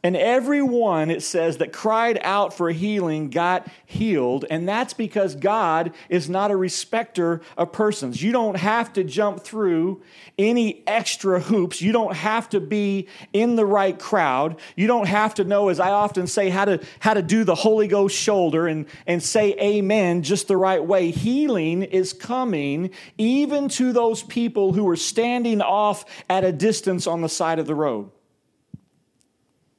And 0.03 0.17
everyone, 0.17 1.11
it 1.11 1.23
says, 1.23 1.57
that 1.57 1.73
cried 1.73 2.19
out 2.23 2.55
for 2.55 2.71
healing 2.71 3.31
got 3.31 3.67
healed. 3.87 4.45
And 4.51 4.69
that's 4.69 4.93
because 4.93 5.35
God 5.35 5.93
is 6.09 6.29
not 6.29 6.51
a 6.51 6.57
respecter 6.57 7.41
of 7.57 7.73
persons. 7.73 8.23
You 8.23 8.31
don't 8.31 8.57
have 8.57 8.93
to 8.93 9.05
jump 9.05 9.43
through 9.43 10.03
any 10.39 10.83
extra 10.87 11.41
hoops. 11.41 11.81
You 11.81 11.93
don't 11.93 12.15
have 12.15 12.49
to 12.51 12.61
be 12.61 13.09
in 13.33 13.57
the 13.57 13.67
right 13.67 13.99
crowd. 13.99 14.61
You 14.77 14.87
don't 14.87 15.09
have 15.09 15.35
to 15.35 15.45
know, 15.45 15.71
as 15.71 15.81
I 15.81 15.91
often 15.91 16.27
say, 16.27 16.51
how 16.51 16.67
to, 16.67 16.81
how 17.01 17.15
to 17.15 17.23
do 17.23 17.45
the 17.45 17.55
Holy 17.55 17.89
Ghost 17.89 18.17
shoulder 18.17 18.67
and, 18.67 18.87
and 19.07 19.23
say 19.23 19.55
amen 19.59 20.23
just 20.23 20.47
the 20.47 20.57
right 20.57 20.85
way. 20.85 21.11
Healing 21.11 21.83
is 21.83 22.13
coming 22.13 22.91
even 23.19 23.69
to 23.71 23.93
those 23.93 24.23
people 24.23 24.73
who 24.73 24.89
are 24.89 24.97
standing 24.97 25.63
off 25.63 26.05
at 26.29 26.45
a 26.45 26.53
distance 26.53 27.07
on 27.07 27.23
the 27.23 27.29
side 27.29 27.59
of 27.59 27.67
the 27.67 27.75
road. 27.75 28.11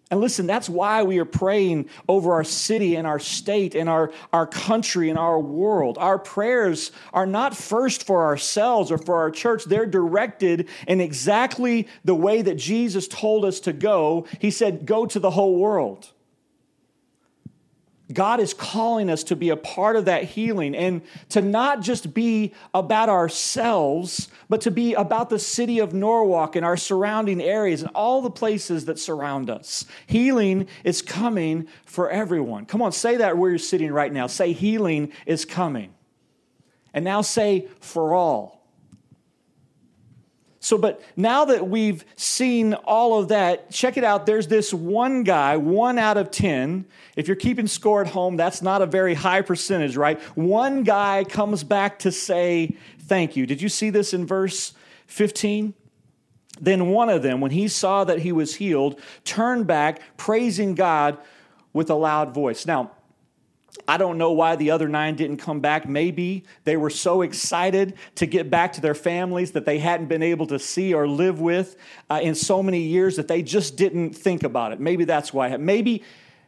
And 0.09 0.21
listen, 0.21 0.47
that's 0.47 0.69
why 0.69 1.03
we 1.03 1.19
are 1.19 1.25
praying 1.25 1.89
over 2.07 2.31
our 2.33 2.45
city 2.45 2.95
and 2.95 3.05
our 3.05 3.19
state 3.19 3.75
and 3.75 3.89
our, 3.89 4.11
our 4.31 4.47
country 4.47 5.09
and 5.09 5.19
our 5.19 5.39
world. 5.39 5.97
Our 5.97 6.17
prayers 6.17 6.93
are 7.11 7.25
not 7.25 7.57
first 7.57 8.07
for 8.07 8.23
ourselves 8.23 8.89
or 8.89 8.97
for 8.97 9.17
our 9.17 9.31
church, 9.31 9.65
they're 9.65 9.85
directed 9.85 10.69
in 10.87 11.01
exactly 11.01 11.87
the 12.05 12.15
way 12.15 12.41
that 12.41 12.55
Jesus 12.55 13.07
told 13.07 13.43
us 13.43 13.59
to 13.61 13.73
go. 13.73 14.25
He 14.39 14.49
said, 14.51 14.85
Go 14.85 15.05
to 15.07 15.19
the 15.19 15.31
whole 15.31 15.57
world. 15.57 16.11
God 18.17 18.39
is 18.39 18.51
calling 18.51 19.11
us 19.11 19.23
to 19.25 19.35
be 19.35 19.51
a 19.51 19.55
part 19.55 19.95
of 19.95 20.05
that 20.05 20.23
healing 20.23 20.75
and 20.75 21.03
to 21.29 21.39
not 21.39 21.81
just 21.81 22.15
be 22.15 22.51
about 22.73 23.09
ourselves, 23.09 24.27
but 24.49 24.61
to 24.61 24.71
be 24.71 24.95
about 24.95 25.29
the 25.29 25.37
city 25.37 25.77
of 25.77 25.93
Norwalk 25.93 26.55
and 26.55 26.65
our 26.65 26.77
surrounding 26.77 27.39
areas 27.39 27.83
and 27.83 27.91
all 27.93 28.23
the 28.23 28.31
places 28.31 28.85
that 28.85 28.97
surround 28.97 29.51
us. 29.51 29.85
Healing 30.07 30.67
is 30.83 31.03
coming 31.03 31.67
for 31.85 32.09
everyone. 32.09 32.65
Come 32.65 32.81
on, 32.81 32.91
say 32.91 33.17
that 33.17 33.37
where 33.37 33.51
you're 33.51 33.59
sitting 33.59 33.91
right 33.91 34.11
now. 34.11 34.25
Say, 34.25 34.51
healing 34.51 35.11
is 35.27 35.45
coming. 35.45 35.93
And 36.95 37.05
now 37.05 37.21
say, 37.21 37.67
for 37.81 38.15
all. 38.15 38.56
So, 40.59 40.77
but 40.77 41.01
now 41.15 41.45
that 41.45 41.67
we've 41.67 42.03
seen 42.15 42.73
all 42.73 43.19
of 43.19 43.27
that, 43.27 43.69
check 43.71 43.95
it 43.95 44.03
out. 44.03 44.25
There's 44.25 44.47
this 44.47 44.73
one 44.73 45.23
guy, 45.23 45.55
one 45.57 45.99
out 45.99 46.17
of 46.17 46.31
10. 46.31 46.85
If 47.15 47.27
you're 47.27 47.35
keeping 47.35 47.67
score 47.67 48.01
at 48.01 48.07
home, 48.07 48.37
that's 48.37 48.61
not 48.61 48.81
a 48.81 48.87
very 48.87 49.13
high 49.13 49.41
percentage, 49.41 49.95
right? 49.95 50.19
One 50.35 50.83
guy 50.83 51.23
comes 51.23 51.63
back 51.63 51.99
to 51.99 52.11
say 52.11 52.75
thank 53.01 53.35
you. 53.35 53.45
Did 53.45 53.61
you 53.61 53.69
see 53.69 53.89
this 53.89 54.13
in 54.13 54.25
verse 54.25 54.73
15? 55.05 55.73
Then 56.59 56.87
one 56.89 57.09
of 57.09 57.21
them, 57.21 57.39
when 57.39 57.51
he 57.51 57.67
saw 57.67 58.03
that 58.03 58.19
he 58.19 58.31
was 58.31 58.55
healed, 58.55 58.99
turned 59.23 59.67
back, 59.67 60.01
praising 60.17 60.73
God 60.73 61.17
with 61.71 61.89
a 61.89 61.95
loud 61.95 62.33
voice. 62.33 62.65
Now, 62.65 62.91
I 63.87 63.97
don't 63.97 64.17
know 64.17 64.31
why 64.31 64.55
the 64.55 64.71
other 64.71 64.87
nine 64.87 65.15
didn't 65.15 65.37
come 65.37 65.59
back. 65.59 65.87
Maybe 65.87 66.43
they 66.63 66.77
were 66.77 66.89
so 66.89 67.21
excited 67.21 67.93
to 68.15 68.25
get 68.25 68.49
back 68.49 68.73
to 68.73 68.81
their 68.81 68.95
families 68.95 69.51
that 69.51 69.65
they 69.65 69.79
hadn't 69.79 70.07
been 70.07 70.23
able 70.23 70.47
to 70.47 70.59
see 70.59 70.93
or 70.93 71.07
live 71.07 71.39
with 71.39 71.75
uh, 72.09 72.19
in 72.21 72.35
so 72.35 72.63
many 72.63 72.81
years 72.81 73.15
that 73.15 73.27
they 73.27 73.41
just 73.41 73.77
didn't 73.77 74.13
think 74.13 74.43
about 74.43 74.71
it. 74.71 74.79
Maybe 74.79 75.05
that's 75.05 75.33
why. 75.33 75.55
Maybe, 75.57 76.03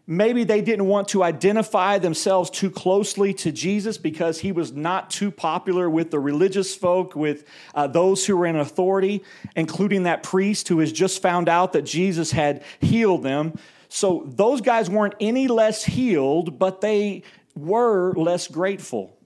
maybe 0.07 0.43
they 0.43 0.59
didn't 0.61 0.87
want 0.87 1.07
to 1.09 1.23
identify 1.23 1.97
themselves 1.97 2.49
too 2.49 2.71
closely 2.71 3.33
to 3.35 3.51
Jesus 3.51 3.97
because 3.97 4.39
he 4.39 4.51
was 4.51 4.73
not 4.73 5.09
too 5.09 5.29
popular 5.29 5.89
with 5.89 6.11
the 6.11 6.19
religious 6.19 6.75
folk, 6.75 7.15
with 7.15 7.45
uh, 7.75 7.87
those 7.87 8.25
who 8.25 8.35
were 8.35 8.47
in 8.47 8.55
authority, 8.55 9.23
including 9.55 10.03
that 10.03 10.23
priest 10.23 10.67
who 10.67 10.79
has 10.79 10.91
just 10.91 11.21
found 11.21 11.47
out 11.47 11.73
that 11.73 11.83
Jesus 11.83 12.31
had 12.31 12.63
healed 12.81 13.23
them. 13.23 13.57
So 13.89 14.23
those 14.27 14.61
guys 14.61 14.89
weren't 14.89 15.15
any 15.19 15.47
less 15.47 15.83
healed, 15.83 16.59
but 16.59 16.79
they 16.79 17.23
were 17.55 18.13
less 18.13 18.47
grateful. 18.47 19.17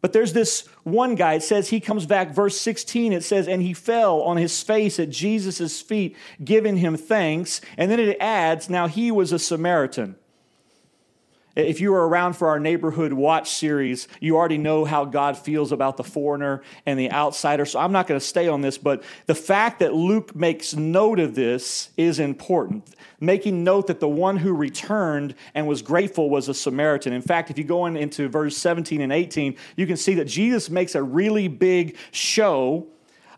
But 0.00 0.12
there's 0.12 0.32
this 0.34 0.66
one 0.82 1.14
guy, 1.14 1.34
it 1.34 1.42
says 1.42 1.70
he 1.70 1.80
comes 1.80 2.04
back, 2.04 2.34
verse 2.34 2.60
16, 2.60 3.12
it 3.12 3.24
says, 3.24 3.48
and 3.48 3.62
he 3.62 3.72
fell 3.72 4.20
on 4.20 4.36
his 4.36 4.62
face 4.62 5.00
at 5.00 5.08
Jesus' 5.08 5.80
feet, 5.80 6.14
giving 6.44 6.76
him 6.76 6.96
thanks. 6.96 7.62
And 7.78 7.90
then 7.90 7.98
it 7.98 8.18
adds, 8.20 8.68
now 8.68 8.86
he 8.86 9.10
was 9.10 9.32
a 9.32 9.38
Samaritan. 9.38 10.16
If 11.56 11.80
you 11.80 11.92
were 11.92 12.08
around 12.08 12.34
for 12.34 12.48
our 12.48 12.58
neighborhood 12.58 13.12
watch 13.12 13.50
series, 13.50 14.08
you 14.20 14.36
already 14.36 14.58
know 14.58 14.84
how 14.84 15.04
God 15.04 15.38
feels 15.38 15.70
about 15.70 15.96
the 15.96 16.02
foreigner 16.02 16.62
and 16.84 16.98
the 16.98 17.12
outsider. 17.12 17.64
So 17.64 17.78
I'm 17.78 17.92
not 17.92 18.08
going 18.08 18.18
to 18.18 18.26
stay 18.26 18.48
on 18.48 18.60
this, 18.60 18.76
but 18.76 19.04
the 19.26 19.36
fact 19.36 19.78
that 19.78 19.94
Luke 19.94 20.34
makes 20.34 20.74
note 20.74 21.20
of 21.20 21.36
this 21.36 21.90
is 21.96 22.18
important. 22.18 22.90
Making 23.20 23.62
note 23.62 23.86
that 23.86 24.00
the 24.00 24.08
one 24.08 24.36
who 24.36 24.52
returned 24.52 25.36
and 25.54 25.68
was 25.68 25.80
grateful 25.80 26.28
was 26.28 26.48
a 26.48 26.54
Samaritan. 26.54 27.12
In 27.12 27.22
fact, 27.22 27.50
if 27.50 27.58
you 27.58 27.64
go 27.64 27.86
in, 27.86 27.96
into 27.96 28.28
verse 28.28 28.56
17 28.56 29.00
and 29.00 29.12
18, 29.12 29.56
you 29.76 29.86
can 29.86 29.96
see 29.96 30.14
that 30.14 30.26
Jesus 30.26 30.68
makes 30.68 30.96
a 30.96 31.02
really 31.02 31.46
big 31.46 31.96
show 32.10 32.88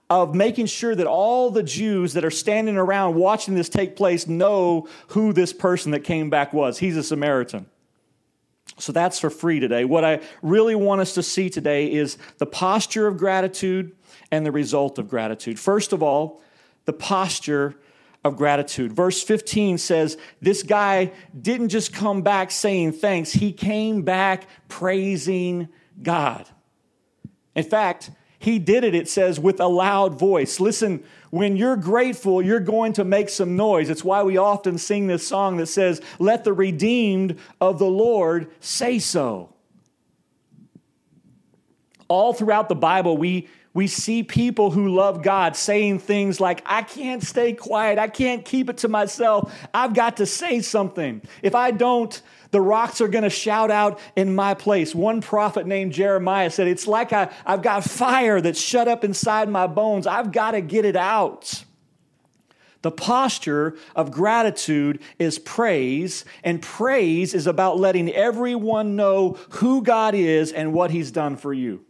of 0.09 0.35
making 0.35 0.67
sure 0.67 0.95
that 0.95 1.07
all 1.07 1.51
the 1.51 1.63
Jews 1.63 2.15
that 2.15 2.25
are 2.25 2.31
standing 2.31 2.77
around 2.77 3.17
watching 3.17 3.55
this 3.55 3.69
take 3.69 3.97
place 3.97 4.27
know 4.27 4.89
who 5.09 5.33
this 5.35 5.53
person 5.53 5.91
that 5.93 6.01
came 6.01 6.31
back 6.31 6.53
was. 6.53 6.79
He's 6.79 6.97
a 6.97 7.03
Samaritan. 7.03 7.67
So 8.79 8.93
that's 8.93 9.19
for 9.19 9.31
free 9.31 9.59
today. 9.59 9.85
What 9.85 10.05
I 10.05 10.21
really 10.43 10.75
want 10.75 11.01
us 11.01 11.15
to 11.15 11.23
see 11.23 11.49
today 11.49 11.91
is 11.91 12.19
the 12.39 12.47
posture 12.47 13.07
of 13.07 13.17
gratitude 13.17 13.97
and 14.31 14.45
the 14.45 14.53
result 14.53 14.99
of 14.99 15.09
gratitude. 15.09 15.59
First 15.59 15.93
of 15.93 16.03
all, 16.03 16.43
the 16.85 16.93
posture 16.93 17.77
of 18.23 18.37
gratitude. 18.37 18.93
Verse 18.93 19.23
15 19.23 19.79
says, 19.79 20.19
This 20.43 20.63
guy 20.63 21.13
didn't 21.39 21.71
just 21.71 21.93
come 21.93 22.23
back 22.23 22.51
saying 22.51 22.93
thanks, 22.93 23.33
he 23.33 23.53
came 23.53 24.03
back 24.03 24.47
praising 24.69 25.69
God. 26.03 26.47
In 27.55 27.65
fact, 27.65 28.11
he 28.39 28.59
did 28.59 28.85
it, 28.85 28.95
it 28.95 29.09
says, 29.09 29.41
with 29.41 29.61
a 29.61 29.67
loud 29.67 30.19
voice. 30.19 30.61
Listen, 30.61 31.03
when 31.37 31.57
you're 31.57 31.77
grateful, 31.77 32.43
you're 32.43 32.61
going 32.61 32.93
to 32.95 33.05
make 33.05 33.29
some 33.29 33.57
noise. 33.57 33.91
It's 33.91 34.05
why 34.05 34.23
we 34.23 34.37
often 34.37 34.79
sing 34.79 35.07
this 35.07 35.27
song 35.27 35.57
that 35.59 35.67
says, 35.67 36.01
Let 36.19 36.45
the 36.45 36.53
redeemed 36.53 37.39
of 37.61 37.79
the 37.79 37.87
Lord 37.87 38.51
say 38.61 38.99
so. 38.99 39.53
All 42.09 42.33
throughout 42.33 42.69
the 42.69 42.75
Bible, 42.75 43.17
we, 43.17 43.49
we 43.77 43.89
see 43.89 44.23
people 44.23 44.71
who 44.71 44.89
love 44.89 45.23
God 45.23 45.55
saying 45.55 45.99
things 45.99 46.41
like, 46.41 46.63
I 46.65 46.81
can't 46.81 47.23
stay 47.23 47.53
quiet. 47.53 47.99
I 47.99 48.09
can't 48.09 48.43
keep 48.43 48.71
it 48.71 48.79
to 48.79 48.89
myself. 48.89 49.55
I've 49.75 49.93
got 49.93 50.17
to 50.17 50.25
say 50.25 50.63
something. 50.63 51.21
If 51.43 51.55
I 51.55 51.73
don't, 51.73 52.23
the 52.53 52.61
rocks 52.63 53.03
are 53.03 53.09
going 53.09 53.25
to 53.25 53.31
shout 53.31 53.71
out 53.71 54.01
in 54.17 54.35
my 54.35 54.55
place. 54.55 54.95
One 54.95 55.21
prophet 55.21 55.67
named 55.67 55.93
Jeremiah 55.93 56.49
said, 56.49 56.69
It's 56.69 56.87
like 56.87 57.13
I, 57.13 57.31
I've 57.45 57.61
got 57.61 57.85
fire 57.85 58.41
that's 58.41 58.59
shut 58.59 58.89
up 58.89 59.05
inside 59.05 59.51
my 59.51 59.67
bones. 59.67 60.07
I've 60.07 60.33
got 60.33 60.53
to 60.53 60.63
get 60.63 60.87
it 60.87 60.97
out. 60.97 61.63
The 62.81 62.91
posture 62.91 63.77
of 63.95 64.11
gratitude 64.11 65.03
is 65.19 65.39
praise, 65.39 66.25
and 66.43 66.63
praise 66.63 67.35
is 67.35 67.47
about 67.47 67.79
letting 67.79 68.09
everyone 68.11 68.97
know 68.97 69.37
who 69.51 69.83
God 69.83 70.15
is 70.15 70.51
and 70.51 70.73
what 70.73 70.91
He's 70.91 71.11
done 71.11 71.37
for 71.37 71.53
you. 71.53 71.85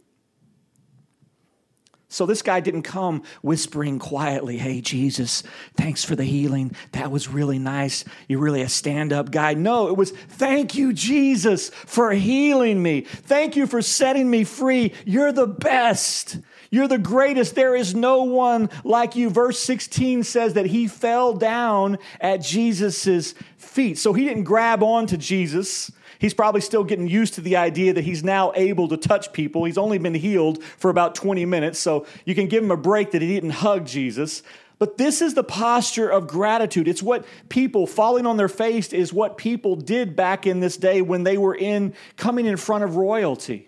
So 2.09 2.25
this 2.25 2.41
guy 2.41 2.61
didn't 2.61 2.83
come 2.83 3.23
whispering 3.41 3.99
quietly, 3.99 4.57
Hey, 4.57 4.79
Jesus, 4.79 5.43
thanks 5.75 6.05
for 6.05 6.15
the 6.15 6.23
healing. 6.23 6.73
That 6.93 7.11
was 7.11 7.27
really 7.27 7.59
nice. 7.59 8.05
You're 8.29 8.39
really 8.39 8.61
a 8.61 8.69
stand 8.69 9.11
up 9.11 9.29
guy. 9.29 9.55
No, 9.55 9.89
it 9.89 9.97
was, 9.97 10.11
Thank 10.11 10.75
you, 10.75 10.93
Jesus, 10.93 11.69
for 11.69 12.11
healing 12.11 12.81
me. 12.81 13.01
Thank 13.01 13.57
you 13.57 13.67
for 13.67 13.81
setting 13.81 14.29
me 14.29 14.45
free. 14.45 14.93
You're 15.05 15.33
the 15.33 15.47
best. 15.47 16.39
You're 16.69 16.87
the 16.87 16.97
greatest. 16.97 17.55
There 17.55 17.75
is 17.75 17.93
no 17.93 18.23
one 18.23 18.69
like 18.83 19.15
you. 19.15 19.29
Verse 19.29 19.59
16 19.59 20.23
says 20.23 20.53
that 20.53 20.65
he 20.65 20.87
fell 20.87 21.33
down 21.33 21.97
at 22.21 22.37
Jesus' 22.37 23.33
feet. 23.57 23.97
So 23.97 24.13
he 24.13 24.25
didn't 24.25 24.43
grab 24.43 24.81
on 24.81 25.07
to 25.07 25.17
Jesus. 25.17 25.91
He's 26.19 26.33
probably 26.33 26.61
still 26.61 26.83
getting 26.83 27.07
used 27.07 27.35
to 27.35 27.41
the 27.41 27.57
idea 27.57 27.93
that 27.93 28.03
he's 28.03 28.23
now 28.23 28.51
able 28.55 28.87
to 28.87 28.97
touch 28.97 29.33
people. 29.33 29.65
He's 29.65 29.77
only 29.77 29.97
been 29.97 30.15
healed 30.15 30.63
for 30.63 30.89
about 30.89 31.15
20 31.15 31.45
minutes, 31.45 31.79
so 31.79 32.05
you 32.25 32.35
can 32.35 32.47
give 32.47 32.63
him 32.63 32.71
a 32.71 32.77
break 32.77 33.11
that 33.11 33.21
he 33.21 33.27
didn't 33.27 33.51
hug 33.51 33.85
Jesus. 33.85 34.43
But 34.79 34.97
this 34.97 35.21
is 35.21 35.33
the 35.33 35.43
posture 35.43 36.07
of 36.07 36.27
gratitude. 36.27 36.87
It's 36.87 37.01
what 37.01 37.25
people 37.49 37.87
falling 37.87 38.25
on 38.25 38.37
their 38.37 38.49
face 38.49 38.93
is 38.93 39.11
what 39.11 39.37
people 39.37 39.75
did 39.75 40.15
back 40.15 40.45
in 40.45 40.59
this 40.59 40.77
day 40.77 41.01
when 41.01 41.23
they 41.23 41.37
were 41.37 41.55
in 41.55 41.93
coming 42.15 42.45
in 42.45 42.57
front 42.57 42.83
of 42.83 42.95
royalty. 42.95 43.67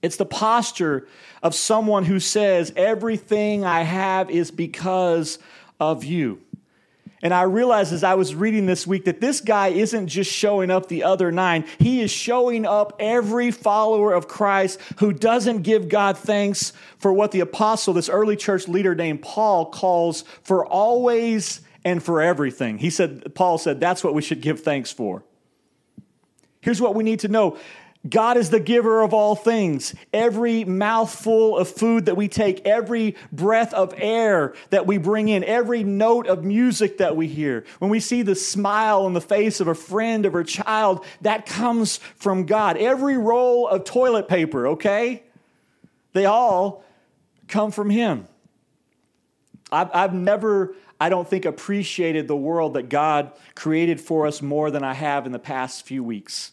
It's 0.00 0.16
the 0.16 0.26
posture 0.26 1.08
of 1.42 1.54
someone 1.54 2.04
who 2.04 2.20
says, 2.20 2.72
Everything 2.76 3.64
I 3.64 3.82
have 3.82 4.30
is 4.30 4.52
because 4.52 5.40
of 5.80 6.04
you. 6.04 6.42
And 7.22 7.34
I 7.34 7.42
realized 7.42 7.92
as 7.92 8.04
I 8.04 8.14
was 8.14 8.34
reading 8.34 8.66
this 8.66 8.86
week 8.86 9.06
that 9.06 9.20
this 9.20 9.40
guy 9.40 9.68
isn't 9.68 10.06
just 10.06 10.32
showing 10.32 10.70
up 10.70 10.88
the 10.88 11.02
other 11.02 11.32
nine. 11.32 11.64
He 11.78 12.00
is 12.00 12.10
showing 12.10 12.64
up 12.64 12.94
every 13.00 13.50
follower 13.50 14.12
of 14.12 14.28
Christ 14.28 14.80
who 14.98 15.12
doesn't 15.12 15.62
give 15.62 15.88
God 15.88 16.16
thanks 16.16 16.72
for 16.98 17.12
what 17.12 17.32
the 17.32 17.40
apostle, 17.40 17.94
this 17.94 18.08
early 18.08 18.36
church 18.36 18.68
leader 18.68 18.94
named 18.94 19.22
Paul, 19.22 19.66
calls 19.66 20.22
for 20.42 20.64
always 20.64 21.60
and 21.84 22.02
for 22.02 22.20
everything. 22.20 22.78
He 22.78 22.90
said, 22.90 23.34
Paul 23.34 23.58
said, 23.58 23.80
that's 23.80 24.04
what 24.04 24.14
we 24.14 24.22
should 24.22 24.40
give 24.40 24.60
thanks 24.60 24.92
for. 24.92 25.24
Here's 26.60 26.80
what 26.80 26.94
we 26.94 27.02
need 27.04 27.20
to 27.20 27.28
know 27.28 27.56
God 28.08 28.36
is 28.36 28.50
the 28.50 28.60
giver 28.60 29.02
of 29.02 29.12
all 29.12 29.34
things. 29.34 29.94
Every 30.12 30.64
mouthful 30.64 31.58
of 31.58 31.68
food 31.68 32.06
that 32.06 32.16
we 32.16 32.28
take, 32.28 32.64
every 32.64 33.16
breath 33.32 33.74
of 33.74 33.92
air 33.96 34.54
that 34.70 34.86
we 34.86 34.98
bring 34.98 35.28
in, 35.28 35.42
every 35.42 35.82
note 35.82 36.28
of 36.28 36.44
music 36.44 36.98
that 36.98 37.16
we 37.16 37.26
hear, 37.26 37.64
when 37.80 37.90
we 37.90 37.98
see 37.98 38.22
the 38.22 38.36
smile 38.36 39.04
on 39.04 39.14
the 39.14 39.20
face 39.20 39.58
of 39.60 39.66
a 39.66 39.74
friend 39.74 40.26
of 40.26 40.34
a 40.36 40.44
child, 40.44 41.04
that 41.22 41.44
comes 41.44 41.96
from 41.96 42.46
God. 42.46 42.76
Every 42.76 43.18
roll 43.18 43.66
of 43.66 43.84
toilet 43.84 44.28
paper, 44.28 44.68
okay? 44.68 45.24
They 46.12 46.24
all 46.24 46.84
come 47.48 47.72
from 47.72 47.90
Him. 47.90 48.28
I've, 49.72 49.90
I've 49.92 50.14
never, 50.14 50.74
I 51.00 51.08
don't 51.08 51.28
think, 51.28 51.44
appreciated 51.44 52.28
the 52.28 52.36
world 52.36 52.74
that 52.74 52.88
God 52.88 53.32
created 53.56 54.00
for 54.00 54.26
us 54.26 54.40
more 54.40 54.70
than 54.70 54.84
I 54.84 54.94
have 54.94 55.26
in 55.26 55.32
the 55.32 55.38
past 55.40 55.84
few 55.84 56.04
weeks. 56.04 56.52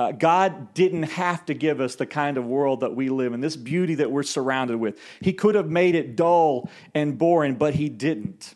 Uh, 0.00 0.12
God 0.12 0.72
didn't 0.72 1.02
have 1.02 1.44
to 1.44 1.52
give 1.52 1.78
us 1.78 1.96
the 1.96 2.06
kind 2.06 2.38
of 2.38 2.46
world 2.46 2.80
that 2.80 2.96
we 2.96 3.10
live 3.10 3.34
in, 3.34 3.42
this 3.42 3.54
beauty 3.54 3.96
that 3.96 4.10
we're 4.10 4.22
surrounded 4.22 4.78
with. 4.78 4.98
He 5.20 5.34
could 5.34 5.54
have 5.54 5.68
made 5.68 5.94
it 5.94 6.16
dull 6.16 6.70
and 6.94 7.18
boring, 7.18 7.56
but 7.56 7.74
He 7.74 7.90
didn't. 7.90 8.54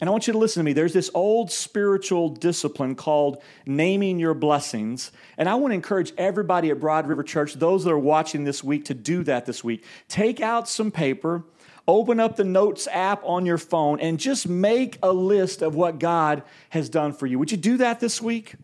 And 0.00 0.08
I 0.08 0.10
want 0.10 0.26
you 0.26 0.32
to 0.32 0.38
listen 0.38 0.60
to 0.60 0.64
me. 0.64 0.72
There's 0.72 0.94
this 0.94 1.10
old 1.12 1.52
spiritual 1.52 2.30
discipline 2.30 2.94
called 2.94 3.42
naming 3.66 4.18
your 4.18 4.32
blessings. 4.32 5.12
And 5.36 5.50
I 5.50 5.54
want 5.56 5.72
to 5.72 5.74
encourage 5.74 6.14
everybody 6.16 6.70
at 6.70 6.80
Broad 6.80 7.06
River 7.08 7.22
Church, 7.22 7.52
those 7.52 7.84
that 7.84 7.90
are 7.90 7.98
watching 7.98 8.44
this 8.44 8.64
week, 8.64 8.86
to 8.86 8.94
do 8.94 9.22
that 9.24 9.44
this 9.44 9.62
week. 9.62 9.84
Take 10.08 10.40
out 10.40 10.66
some 10.66 10.90
paper, 10.90 11.44
open 11.86 12.20
up 12.20 12.36
the 12.36 12.44
Notes 12.44 12.88
app 12.90 13.22
on 13.24 13.44
your 13.44 13.58
phone, 13.58 14.00
and 14.00 14.18
just 14.18 14.48
make 14.48 14.96
a 15.02 15.12
list 15.12 15.60
of 15.60 15.74
what 15.74 15.98
God 15.98 16.42
has 16.70 16.88
done 16.88 17.12
for 17.12 17.26
you. 17.26 17.38
Would 17.38 17.50
you 17.50 17.58
do 17.58 17.76
that 17.76 18.00
this 18.00 18.22
week? 18.22 18.54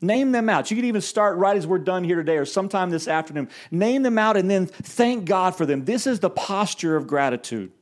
Name 0.00 0.30
them 0.30 0.48
out. 0.48 0.70
You 0.70 0.76
can 0.76 0.84
even 0.86 1.00
start 1.00 1.36
right 1.38 1.56
as 1.56 1.66
we're 1.66 1.78
done 1.78 2.04
here 2.04 2.16
today 2.16 2.36
or 2.36 2.44
sometime 2.44 2.90
this 2.90 3.08
afternoon. 3.08 3.48
Name 3.70 4.02
them 4.02 4.16
out 4.16 4.36
and 4.36 4.48
then 4.48 4.66
thank 4.66 5.24
God 5.24 5.56
for 5.56 5.66
them. 5.66 5.84
This 5.84 6.06
is 6.06 6.20
the 6.20 6.30
posture 6.30 6.96
of 6.96 7.06
gratitude. 7.06 7.72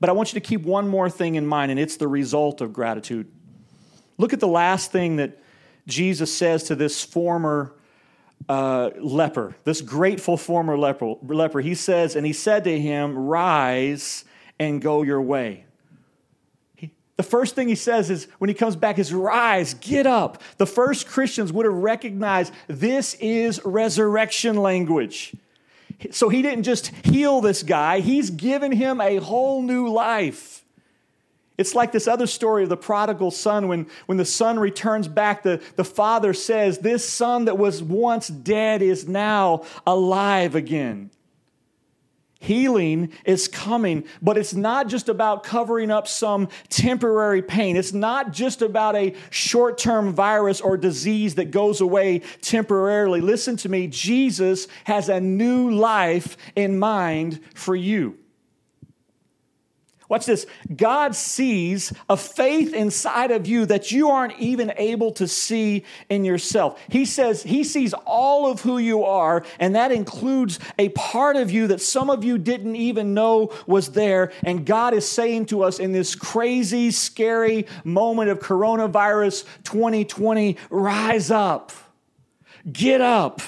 But 0.00 0.08
I 0.08 0.12
want 0.12 0.32
you 0.32 0.40
to 0.40 0.46
keep 0.46 0.62
one 0.62 0.88
more 0.88 1.10
thing 1.10 1.34
in 1.34 1.46
mind, 1.46 1.72
and 1.72 1.80
it's 1.80 1.96
the 1.96 2.06
result 2.06 2.60
of 2.60 2.72
gratitude. 2.72 3.30
Look 4.16 4.32
at 4.32 4.40
the 4.40 4.48
last 4.48 4.92
thing 4.92 5.16
that 5.16 5.42
Jesus 5.86 6.34
says 6.34 6.64
to 6.64 6.76
this 6.76 7.02
former 7.02 7.74
uh, 8.48 8.90
leper, 8.96 9.56
this 9.64 9.80
grateful 9.80 10.36
former 10.36 10.78
leper, 10.78 11.14
leper. 11.22 11.60
He 11.60 11.74
says, 11.74 12.14
And 12.14 12.24
he 12.24 12.32
said 12.32 12.64
to 12.64 12.80
him, 12.80 13.18
Rise 13.18 14.24
and 14.58 14.80
go 14.80 15.02
your 15.02 15.20
way 15.20 15.64
the 17.18 17.24
first 17.24 17.56
thing 17.56 17.66
he 17.66 17.74
says 17.74 18.10
is 18.10 18.28
when 18.38 18.46
he 18.46 18.54
comes 18.54 18.76
back 18.76 18.96
is 18.96 19.12
rise, 19.12 19.74
get 19.74 20.06
up. 20.06 20.40
The 20.56 20.66
first 20.66 21.08
Christians 21.08 21.52
would 21.52 21.66
have 21.66 21.74
recognized 21.74 22.52
this 22.68 23.14
is 23.14 23.60
resurrection 23.64 24.56
language. 24.56 25.34
So 26.12 26.28
he 26.28 26.42
didn't 26.42 26.62
just 26.62 26.92
heal 27.04 27.40
this 27.40 27.64
guy, 27.64 27.98
he's 28.00 28.30
given 28.30 28.70
him 28.70 29.00
a 29.00 29.16
whole 29.16 29.62
new 29.62 29.88
life. 29.88 30.64
It's 31.58 31.74
like 31.74 31.90
this 31.90 32.06
other 32.06 32.28
story 32.28 32.62
of 32.62 32.68
the 32.68 32.76
prodigal 32.76 33.32
son. 33.32 33.66
When, 33.66 33.88
when 34.06 34.16
the 34.16 34.24
son 34.24 34.60
returns 34.60 35.08
back, 35.08 35.42
the, 35.42 35.60
the 35.74 35.84
father 35.84 36.32
says, 36.32 36.78
This 36.78 37.04
son 37.04 37.46
that 37.46 37.58
was 37.58 37.82
once 37.82 38.28
dead 38.28 38.80
is 38.80 39.08
now 39.08 39.64
alive 39.84 40.54
again. 40.54 41.10
Healing 42.40 43.12
is 43.24 43.48
coming, 43.48 44.04
but 44.22 44.38
it's 44.38 44.54
not 44.54 44.86
just 44.86 45.08
about 45.08 45.42
covering 45.42 45.90
up 45.90 46.06
some 46.06 46.48
temporary 46.68 47.42
pain. 47.42 47.76
It's 47.76 47.92
not 47.92 48.32
just 48.32 48.62
about 48.62 48.94
a 48.94 49.14
short 49.30 49.76
term 49.76 50.14
virus 50.14 50.60
or 50.60 50.76
disease 50.76 51.34
that 51.34 51.50
goes 51.50 51.80
away 51.80 52.20
temporarily. 52.40 53.20
Listen 53.20 53.56
to 53.58 53.68
me 53.68 53.88
Jesus 53.88 54.68
has 54.84 55.08
a 55.08 55.20
new 55.20 55.70
life 55.70 56.36
in 56.54 56.78
mind 56.78 57.40
for 57.54 57.74
you. 57.74 58.16
Watch 60.08 60.24
this. 60.24 60.46
God 60.74 61.14
sees 61.14 61.92
a 62.08 62.16
faith 62.16 62.72
inside 62.72 63.30
of 63.30 63.46
you 63.46 63.66
that 63.66 63.92
you 63.92 64.08
aren't 64.08 64.38
even 64.38 64.72
able 64.78 65.12
to 65.12 65.28
see 65.28 65.84
in 66.08 66.24
yourself. 66.24 66.80
He 66.88 67.04
says 67.04 67.42
He 67.42 67.62
sees 67.62 67.92
all 68.06 68.50
of 68.50 68.62
who 68.62 68.78
you 68.78 69.04
are, 69.04 69.44
and 69.58 69.74
that 69.74 69.92
includes 69.92 70.58
a 70.78 70.88
part 70.90 71.36
of 71.36 71.50
you 71.50 71.66
that 71.66 71.82
some 71.82 72.08
of 72.08 72.24
you 72.24 72.38
didn't 72.38 72.76
even 72.76 73.12
know 73.12 73.52
was 73.66 73.90
there. 73.90 74.32
And 74.42 74.64
God 74.64 74.94
is 74.94 75.06
saying 75.06 75.46
to 75.46 75.62
us 75.62 75.78
in 75.78 75.92
this 75.92 76.14
crazy, 76.14 76.90
scary 76.90 77.66
moment 77.84 78.30
of 78.30 78.40
coronavirus 78.40 79.44
2020 79.64 80.56
rise 80.70 81.30
up, 81.30 81.70
get 82.72 83.02
up 83.02 83.42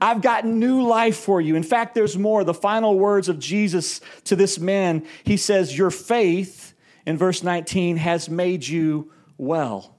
I've 0.00 0.22
got 0.22 0.44
new 0.44 0.82
life 0.82 1.16
for 1.16 1.40
you. 1.40 1.56
In 1.56 1.62
fact, 1.62 1.94
there's 1.94 2.16
more. 2.18 2.44
The 2.44 2.54
final 2.54 2.98
words 2.98 3.28
of 3.28 3.38
Jesus 3.38 4.00
to 4.24 4.36
this 4.36 4.58
man, 4.58 5.06
he 5.24 5.36
says, 5.36 5.76
Your 5.76 5.90
faith, 5.90 6.74
in 7.06 7.16
verse 7.16 7.42
19, 7.42 7.96
has 7.98 8.28
made 8.28 8.66
you 8.66 9.12
well. 9.38 9.93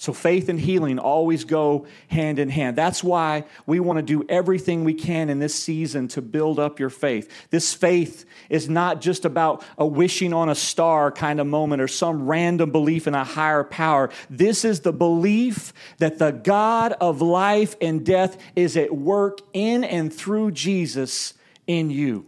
So 0.00 0.14
faith 0.14 0.48
and 0.48 0.58
healing 0.58 0.98
always 0.98 1.44
go 1.44 1.84
hand 2.08 2.38
in 2.38 2.48
hand. 2.48 2.74
That's 2.74 3.04
why 3.04 3.44
we 3.66 3.80
want 3.80 3.98
to 3.98 4.02
do 4.02 4.24
everything 4.30 4.82
we 4.82 4.94
can 4.94 5.28
in 5.28 5.40
this 5.40 5.54
season 5.54 6.08
to 6.08 6.22
build 6.22 6.58
up 6.58 6.80
your 6.80 6.88
faith. 6.88 7.30
This 7.50 7.74
faith 7.74 8.24
is 8.48 8.66
not 8.66 9.02
just 9.02 9.26
about 9.26 9.62
a 9.76 9.86
wishing 9.86 10.32
on 10.32 10.48
a 10.48 10.54
star 10.54 11.12
kind 11.12 11.38
of 11.38 11.46
moment 11.46 11.82
or 11.82 11.86
some 11.86 12.26
random 12.26 12.70
belief 12.70 13.06
in 13.06 13.14
a 13.14 13.24
higher 13.24 13.62
power. 13.62 14.08
This 14.30 14.64
is 14.64 14.80
the 14.80 14.92
belief 14.94 15.74
that 15.98 16.18
the 16.18 16.30
God 16.30 16.94
of 16.94 17.20
life 17.20 17.76
and 17.82 18.02
death 18.02 18.38
is 18.56 18.78
at 18.78 18.96
work 18.96 19.40
in 19.52 19.84
and 19.84 20.10
through 20.10 20.52
Jesus 20.52 21.34
in 21.66 21.90
you. 21.90 22.24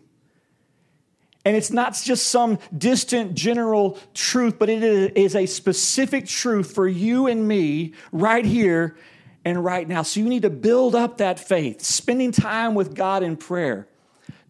And 1.45 1.57
it's 1.57 1.73
not 1.73 1.95
just 1.95 2.29
some 2.29 2.59
distant 2.77 3.35
general 3.35 3.99
truth, 4.15 4.59
but 4.59 4.69
it 4.69 4.83
is 5.17 5.35
a 5.35 5.47
specific 5.47 6.27
truth 6.27 6.73
for 6.73 6.87
you 6.87 7.27
and 7.27 7.49
me 7.49 7.95
right 8.13 8.45
here 8.45 8.97
and 9.45 9.65
right 9.65 9.89
now. 9.89 10.03
So 10.03 10.21
you 10.21 10.29
need 10.29 10.43
to 10.43 10.51
build 10.51 10.95
up 10.95 11.19
that 11.19 11.41
faith, 11.41 11.83
spending 11.83 12.31
time 12.31 12.75
with 12.75 12.95
God 12.95 13.25
in 13.25 13.37
prayer. 13.37 13.89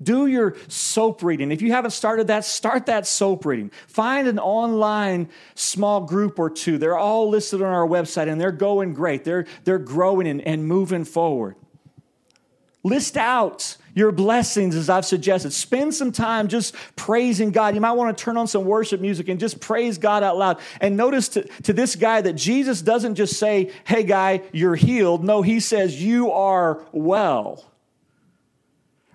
Do 0.03 0.27
your 0.27 0.57
soap 0.69 1.23
reading. 1.23 1.53
If 1.53 1.63
you 1.63 1.73
haven't 1.73 1.93
started 1.93 2.27
that, 2.27 2.45
start 2.45 2.87
that 2.87 3.07
soap 3.07 3.47
reading. 3.47 3.71
Find 3.87 4.27
an 4.27 4.39
online 4.39 5.29
small 5.55 6.03
group 6.03 6.39
or 6.39 6.51
two. 6.51 6.77
They're 6.77 6.99
all 6.99 7.31
listed 7.31 7.63
on 7.63 7.73
our 7.73 7.87
website 7.87 8.29
and 8.29 8.41
they're 8.41 8.51
going 8.53 8.95
great. 8.95 9.25
They're, 9.25 9.47
they're 9.65 9.79
growing 9.79 10.27
and, 10.27 10.41
and 10.43 10.67
moving 10.67 11.05
forward. 11.05 11.55
List 12.83 13.17
out 13.17 13.77
your 13.95 14.13
blessings 14.13 14.75
as 14.75 14.89
I've 14.89 15.05
suggested. 15.05 15.53
Spend 15.53 15.95
some 15.95 16.13
time 16.13 16.49
just 16.49 16.75
praising 16.97 17.51
God. 17.51 17.75
You 17.75 17.81
might 17.81 17.93
want 17.93 18.17
to 18.17 18.25
turn 18.25 18.37
on 18.37 18.47
some 18.47 18.65
worship 18.65 19.01
music 19.01 19.29
and 19.29 19.39
just 19.39 19.61
praise 19.61 19.99
God 19.99 20.23
out 20.23 20.37
loud. 20.37 20.61
And 20.81 20.97
notice 20.97 21.29
to, 21.31 21.43
to 21.63 21.73
this 21.73 21.97
guy 21.97 22.21
that 22.21 22.35
Jesus 22.35 22.83
doesn't 22.83 23.17
just 23.17 23.39
say, 23.39 23.71
Hey, 23.85 24.03
guy, 24.03 24.43
you're 24.53 24.77
healed. 24.77 25.25
No, 25.25 25.43
he 25.43 25.61
says, 25.61 26.03
You 26.03 26.31
are 26.33 26.85
well. 26.93 27.65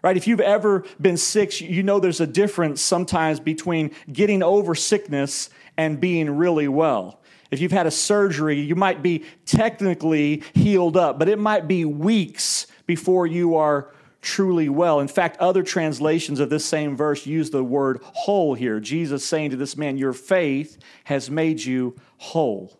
Right? 0.04 0.16
If 0.16 0.28
you've 0.28 0.40
ever 0.40 0.86
been 1.02 1.18
sick, 1.18 1.60
you 1.60 1.82
know 1.84 2.00
there's 2.00 2.22
a 2.22 2.28
difference 2.28 2.82
sometimes 2.82 3.40
between 3.40 3.92
getting 4.12 4.44
over 4.44 4.76
sickness 4.76 5.50
and 5.76 6.00
being 6.00 6.30
really 6.30 6.68
well. 6.68 7.20
If 7.50 7.62
you've 7.62 7.72
had 7.72 7.88
a 7.88 7.92
surgery, 7.92 8.60
you 8.60 8.76
might 8.76 9.02
be 9.02 9.24
technically 9.46 10.44
healed 10.54 10.98
up, 10.98 11.18
but 11.18 11.30
it 11.30 11.40
might 11.40 11.68
be 11.68 11.86
weeks 11.86 12.68
before 12.86 13.26
you 13.26 13.56
are 13.56 13.92
truly 14.28 14.68
well. 14.68 15.00
In 15.00 15.08
fact, 15.08 15.38
other 15.38 15.63
translations 15.63 16.42
of 16.42 16.50
this 16.50 16.66
same 16.66 16.98
verse 16.98 17.26
use 17.26 17.50
the 17.50 17.63
word 17.63 18.02
whole 18.04 18.56
here. 18.56 18.82
Jesus 18.82 19.26
saying 19.26 19.52
to 19.52 19.56
this 19.56 19.78
man, 19.78 19.98
Your 19.98 20.12
faith 20.12 20.78
has 21.06 21.32
made 21.32 21.63
you 21.63 21.96
whole. 22.18 22.78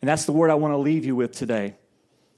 And 0.00 0.08
that's 0.08 0.24
the 0.24 0.32
word 0.32 0.50
I 0.50 0.54
want 0.54 0.72
to 0.72 0.78
leave 0.78 1.04
you 1.04 1.14
with 1.14 1.32
today. 1.32 1.74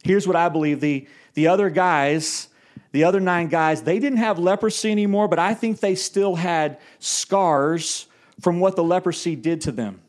Here's 0.02 0.26
what 0.26 0.34
I 0.34 0.48
believe 0.48 0.80
the, 0.80 1.06
the 1.34 1.46
other 1.46 1.70
guys, 1.70 2.48
the 2.90 3.04
other 3.04 3.20
nine 3.20 3.46
guys, 3.46 3.82
they 3.82 4.00
didn't 4.00 4.18
have 4.18 4.38
leprosy 4.40 4.90
anymore, 4.90 5.28
but 5.28 5.38
I 5.38 5.54
think 5.54 5.78
they 5.78 5.94
still 5.94 6.34
had 6.34 6.78
scars 6.98 8.06
from 8.40 8.58
what 8.58 8.74
the 8.74 8.84
leprosy 8.84 9.36
did 9.36 9.60
to 9.62 9.72
them. 9.72 10.00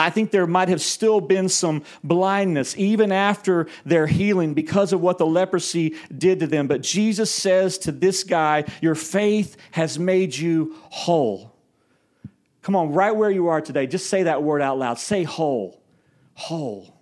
I 0.00 0.10
think 0.10 0.30
there 0.30 0.46
might 0.46 0.68
have 0.68 0.80
still 0.80 1.20
been 1.20 1.48
some 1.48 1.82
blindness 2.02 2.76
even 2.76 3.12
after 3.12 3.68
their 3.84 4.06
healing 4.06 4.54
because 4.54 4.92
of 4.92 5.00
what 5.00 5.18
the 5.18 5.26
leprosy 5.26 5.94
did 6.16 6.40
to 6.40 6.46
them. 6.46 6.66
But 6.66 6.82
Jesus 6.82 7.30
says 7.30 7.78
to 7.78 7.92
this 7.92 8.24
guy, 8.24 8.64
Your 8.80 8.94
faith 8.94 9.56
has 9.72 9.98
made 9.98 10.36
you 10.36 10.76
whole. 10.84 11.54
Come 12.62 12.76
on, 12.76 12.92
right 12.92 13.14
where 13.14 13.30
you 13.30 13.48
are 13.48 13.60
today, 13.60 13.86
just 13.86 14.08
say 14.10 14.24
that 14.24 14.42
word 14.42 14.62
out 14.62 14.78
loud. 14.78 14.98
Say 14.98 15.24
whole. 15.24 15.82
Whole. 16.34 16.96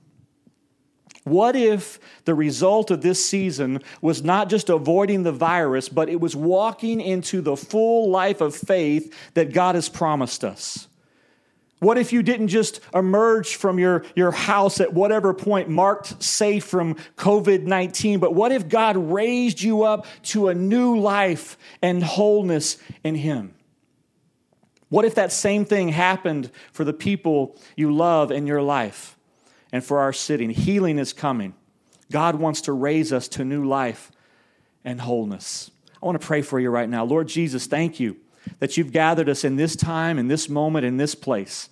What 1.25 1.57
if 1.57 2.01
the 2.25 2.35
result 2.35 2.91
of 2.91 3.03
this 3.03 3.25
season 3.25 3.83
was 4.01 4.23
not 4.23 4.49
just 4.49 4.71
avoiding 4.71 5.25
the 5.25 5.33
virus, 5.33 5.89
but 5.89 6.09
it 6.09 6.21
was 6.21 6.35
walking 6.35 7.01
into 7.01 7.43
the 7.43 7.57
full 7.57 8.11
life 8.11 8.41
of 8.41 8.57
faith 8.57 9.15
that 9.35 9.53
God 9.53 9.75
has 9.75 9.89
promised 9.89 10.43
us? 10.43 10.89
What 11.81 11.97
if 11.97 12.13
you 12.13 12.23
didn't 12.23 12.49
just 12.49 12.81
emerge 12.93 13.55
from 13.55 13.79
your, 13.79 14.05
your 14.17 14.33
house 14.33 14.81
at 14.81 14.93
whatever 14.93 15.33
point 15.33 15.69
marked 15.69 16.21
safe 16.23 16.65
from 16.65 16.97
COVID 17.17 17.63
19, 17.63 18.19
but 18.19 18.35
what 18.35 18.51
if 18.51 18.69
God 18.69 18.97
raised 18.97 19.63
you 19.63 19.85
up 19.85 20.07
to 20.25 20.49
a 20.49 20.55
new 20.55 20.99
life 20.99 21.57
and 21.81 22.03
wholeness 22.03 22.79
in 23.05 23.15
Him? 23.15 23.55
What 24.89 25.05
if 25.05 25.15
that 25.17 25.33
same 25.33 25.65
thing 25.65 25.91
happened 25.91 26.51
for 26.73 26.83
the 26.83 26.93
people 26.93 27.57
you 27.77 27.95
love 27.95 28.33
in 28.33 28.47
your 28.47 28.63
life 28.63 29.17
and 29.71 29.85
for 29.85 30.01
our 30.01 30.13
city? 30.13 30.47
And 30.47 30.53
healing 30.53 30.99
is 30.99 31.13
coming. 31.13 31.55
God 32.11 32.37
wants 32.37 32.63
to 32.63 32.73
raise 32.73 33.13
us 33.13 33.29
to 33.29 33.45
new 33.45 33.65
life 33.65 34.11
and 34.85 35.01
wholeness. 35.01 35.71
I 36.03 36.07
want 36.07 36.21
to 36.21 36.27
pray 36.27 36.43
for 36.43 36.59
you 36.59 36.71
right 36.71 36.89
now. 36.89 37.05
Lord 37.05 37.29
Jesus, 37.29 37.67
thank 37.67 38.01
you 38.01 38.17
that 38.59 38.77
you've 38.77 38.93
gathered 38.93 39.29
us 39.29 39.45
in 39.45 39.57
this 39.57 39.77
time, 39.77 40.19
in 40.19 40.29
this 40.29 40.49
moment, 40.49 40.85
in 40.85 40.97
this 40.97 41.15
place. 41.15 41.69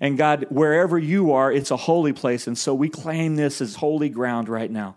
And 0.00 0.16
God, 0.16 0.46
wherever 0.48 0.98
you 0.98 1.32
are, 1.32 1.52
it's 1.52 1.70
a 1.70 1.76
holy 1.76 2.12
place. 2.12 2.46
And 2.46 2.56
so 2.56 2.74
we 2.74 2.88
claim 2.88 3.36
this 3.36 3.60
as 3.60 3.76
holy 3.76 4.08
ground 4.08 4.48
right 4.48 4.70
now. 4.70 4.96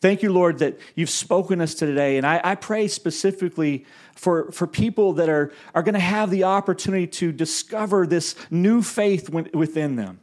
Thank 0.00 0.22
you, 0.22 0.32
Lord, 0.32 0.58
that 0.58 0.78
you've 0.94 1.10
spoken 1.10 1.60
us 1.60 1.74
today. 1.74 2.16
And 2.16 2.26
I, 2.26 2.40
I 2.42 2.54
pray 2.54 2.88
specifically 2.88 3.84
for, 4.14 4.50
for 4.50 4.66
people 4.66 5.12
that 5.14 5.28
are, 5.28 5.52
are 5.74 5.82
going 5.82 5.94
to 5.94 6.00
have 6.00 6.30
the 6.30 6.44
opportunity 6.44 7.06
to 7.06 7.32
discover 7.32 8.06
this 8.06 8.34
new 8.50 8.82
faith 8.82 9.28
within 9.28 9.96
them. 9.96 10.20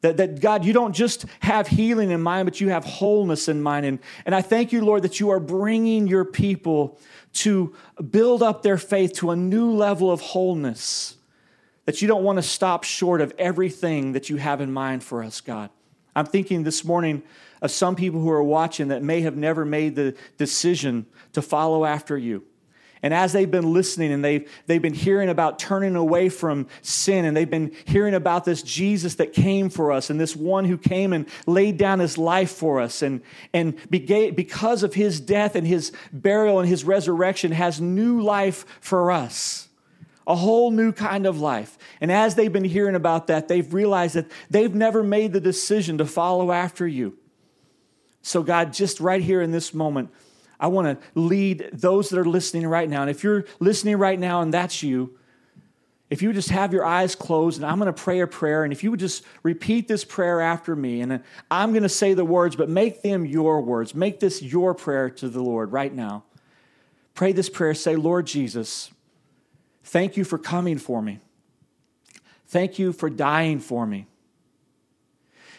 That, 0.00 0.16
that 0.16 0.40
God, 0.40 0.64
you 0.64 0.72
don't 0.72 0.94
just 0.94 1.24
have 1.40 1.66
healing 1.66 2.10
in 2.10 2.20
mind, 2.20 2.46
but 2.46 2.60
you 2.60 2.70
have 2.70 2.84
wholeness 2.84 3.48
in 3.48 3.62
mind. 3.62 3.86
And, 3.86 3.98
and 4.26 4.34
I 4.34 4.42
thank 4.42 4.72
you, 4.72 4.84
Lord, 4.84 5.02
that 5.02 5.20
you 5.20 5.30
are 5.30 5.40
bringing 5.40 6.06
your 6.06 6.24
people 6.24 6.98
to 7.34 7.74
build 8.10 8.42
up 8.42 8.62
their 8.62 8.78
faith 8.78 9.14
to 9.14 9.30
a 9.30 9.36
new 9.36 9.70
level 9.70 10.10
of 10.10 10.20
wholeness. 10.20 11.16
That 11.84 12.00
you 12.00 12.08
don't 12.08 12.24
want 12.24 12.38
to 12.38 12.42
stop 12.42 12.84
short 12.84 13.20
of 13.20 13.32
everything 13.38 14.12
that 14.12 14.30
you 14.30 14.36
have 14.36 14.60
in 14.60 14.72
mind 14.72 15.04
for 15.04 15.22
us, 15.22 15.40
God. 15.40 15.70
I'm 16.16 16.26
thinking 16.26 16.62
this 16.62 16.84
morning 16.84 17.22
of 17.60 17.70
some 17.70 17.96
people 17.96 18.20
who 18.20 18.30
are 18.30 18.42
watching 18.42 18.88
that 18.88 19.02
may 19.02 19.20
have 19.22 19.36
never 19.36 19.64
made 19.64 19.96
the 19.96 20.14
decision 20.38 21.06
to 21.32 21.42
follow 21.42 21.84
after 21.84 22.16
you. 22.16 22.44
And 23.04 23.12
as 23.12 23.34
they've 23.34 23.50
been 23.50 23.74
listening 23.74 24.14
and 24.14 24.24
they've, 24.24 24.50
they've 24.66 24.80
been 24.80 24.94
hearing 24.94 25.28
about 25.28 25.58
turning 25.58 25.94
away 25.94 26.30
from 26.30 26.68
sin 26.80 27.26
and 27.26 27.36
they've 27.36 27.50
been 27.50 27.76
hearing 27.84 28.14
about 28.14 28.46
this 28.46 28.62
Jesus 28.62 29.16
that 29.16 29.34
came 29.34 29.68
for 29.68 29.92
us 29.92 30.08
and 30.08 30.18
this 30.18 30.34
one 30.34 30.64
who 30.64 30.78
came 30.78 31.12
and 31.12 31.26
laid 31.46 31.76
down 31.76 31.98
his 31.98 32.16
life 32.16 32.50
for 32.50 32.80
us 32.80 33.02
and, 33.02 33.20
and 33.52 33.76
because 33.90 34.82
of 34.82 34.94
his 34.94 35.20
death 35.20 35.54
and 35.54 35.66
his 35.66 35.92
burial 36.14 36.60
and 36.60 36.66
his 36.66 36.82
resurrection 36.82 37.52
has 37.52 37.78
new 37.78 38.22
life 38.22 38.64
for 38.80 39.10
us 39.12 39.68
a 40.26 40.34
whole 40.34 40.70
new 40.70 40.90
kind 40.90 41.26
of 41.26 41.38
life. 41.38 41.76
And 42.00 42.10
as 42.10 42.34
they've 42.34 42.50
been 42.50 42.64
hearing 42.64 42.94
about 42.94 43.26
that, 43.26 43.46
they've 43.46 43.74
realized 43.74 44.14
that 44.14 44.30
they've 44.48 44.74
never 44.74 45.02
made 45.02 45.34
the 45.34 45.40
decision 45.40 45.98
to 45.98 46.06
follow 46.06 46.50
after 46.50 46.88
you. 46.88 47.18
So, 48.22 48.42
God, 48.42 48.72
just 48.72 49.00
right 49.00 49.20
here 49.20 49.42
in 49.42 49.52
this 49.52 49.74
moment, 49.74 50.08
I 50.64 50.66
want 50.68 50.98
to 50.98 51.20
lead 51.20 51.68
those 51.74 52.08
that 52.08 52.18
are 52.18 52.24
listening 52.24 52.66
right 52.66 52.88
now. 52.88 53.02
And 53.02 53.10
if 53.10 53.22
you're 53.22 53.44
listening 53.60 53.98
right 53.98 54.18
now 54.18 54.40
and 54.40 54.54
that's 54.54 54.82
you, 54.82 55.14
if 56.08 56.22
you 56.22 56.32
just 56.32 56.48
have 56.48 56.72
your 56.72 56.86
eyes 56.86 57.14
closed 57.14 57.58
and 57.58 57.66
I'm 57.66 57.78
going 57.78 57.92
to 57.92 58.02
pray 58.02 58.20
a 58.20 58.26
prayer, 58.26 58.64
and 58.64 58.72
if 58.72 58.82
you 58.82 58.90
would 58.90 58.98
just 58.98 59.24
repeat 59.42 59.88
this 59.88 60.06
prayer 60.06 60.40
after 60.40 60.74
me, 60.74 61.02
and 61.02 61.22
I'm 61.50 61.72
going 61.72 61.82
to 61.82 61.90
say 61.90 62.14
the 62.14 62.24
words, 62.24 62.56
but 62.56 62.70
make 62.70 63.02
them 63.02 63.26
your 63.26 63.60
words. 63.60 63.94
Make 63.94 64.20
this 64.20 64.40
your 64.40 64.72
prayer 64.72 65.10
to 65.10 65.28
the 65.28 65.42
Lord 65.42 65.70
right 65.70 65.92
now. 65.92 66.24
Pray 67.12 67.32
this 67.32 67.50
prayer. 67.50 67.74
Say, 67.74 67.94
Lord 67.94 68.26
Jesus, 68.26 68.90
thank 69.82 70.16
you 70.16 70.24
for 70.24 70.38
coming 70.38 70.78
for 70.78 71.02
me. 71.02 71.20
Thank 72.46 72.78
you 72.78 72.94
for 72.94 73.10
dying 73.10 73.58
for 73.58 73.84
me. 73.84 74.06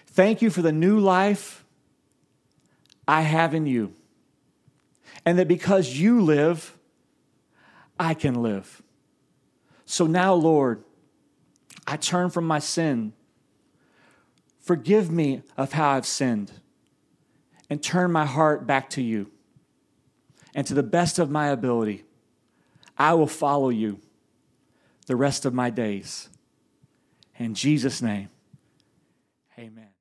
Thank 0.07 0.41
you 0.41 0.49
for 0.49 0.63
the 0.63 0.71
new 0.71 0.99
life 0.99 1.63
I 3.07 3.21
have 3.21 3.53
in 3.53 3.67
you 3.67 3.93
and 5.25 5.39
that 5.39 5.47
because 5.47 5.97
you 5.97 6.21
live, 6.21 6.77
I 7.99 8.13
can 8.13 8.35
live. 8.35 8.81
So 9.85 10.05
now, 10.05 10.33
Lord, 10.33 10.83
I 11.87 11.97
turn 11.97 12.29
from 12.29 12.45
my 12.45 12.59
sin. 12.59 13.13
Forgive 14.59 15.11
me 15.11 15.43
of 15.57 15.73
how 15.73 15.89
I've 15.89 16.05
sinned 16.05 16.51
and 17.69 17.81
turn 17.81 18.11
my 18.11 18.25
heart 18.25 18.65
back 18.65 18.89
to 18.91 19.01
you. 19.01 19.31
And 20.53 20.65
to 20.67 20.73
the 20.73 20.83
best 20.83 21.19
of 21.19 21.29
my 21.29 21.49
ability, 21.49 22.05
I 22.97 23.13
will 23.13 23.27
follow 23.27 23.69
you 23.69 23.99
the 25.05 25.15
rest 25.15 25.45
of 25.45 25.53
my 25.53 25.69
days. 25.69 26.29
In 27.37 27.53
Jesus' 27.53 28.01
name, 28.01 28.29
amen. 29.59 29.94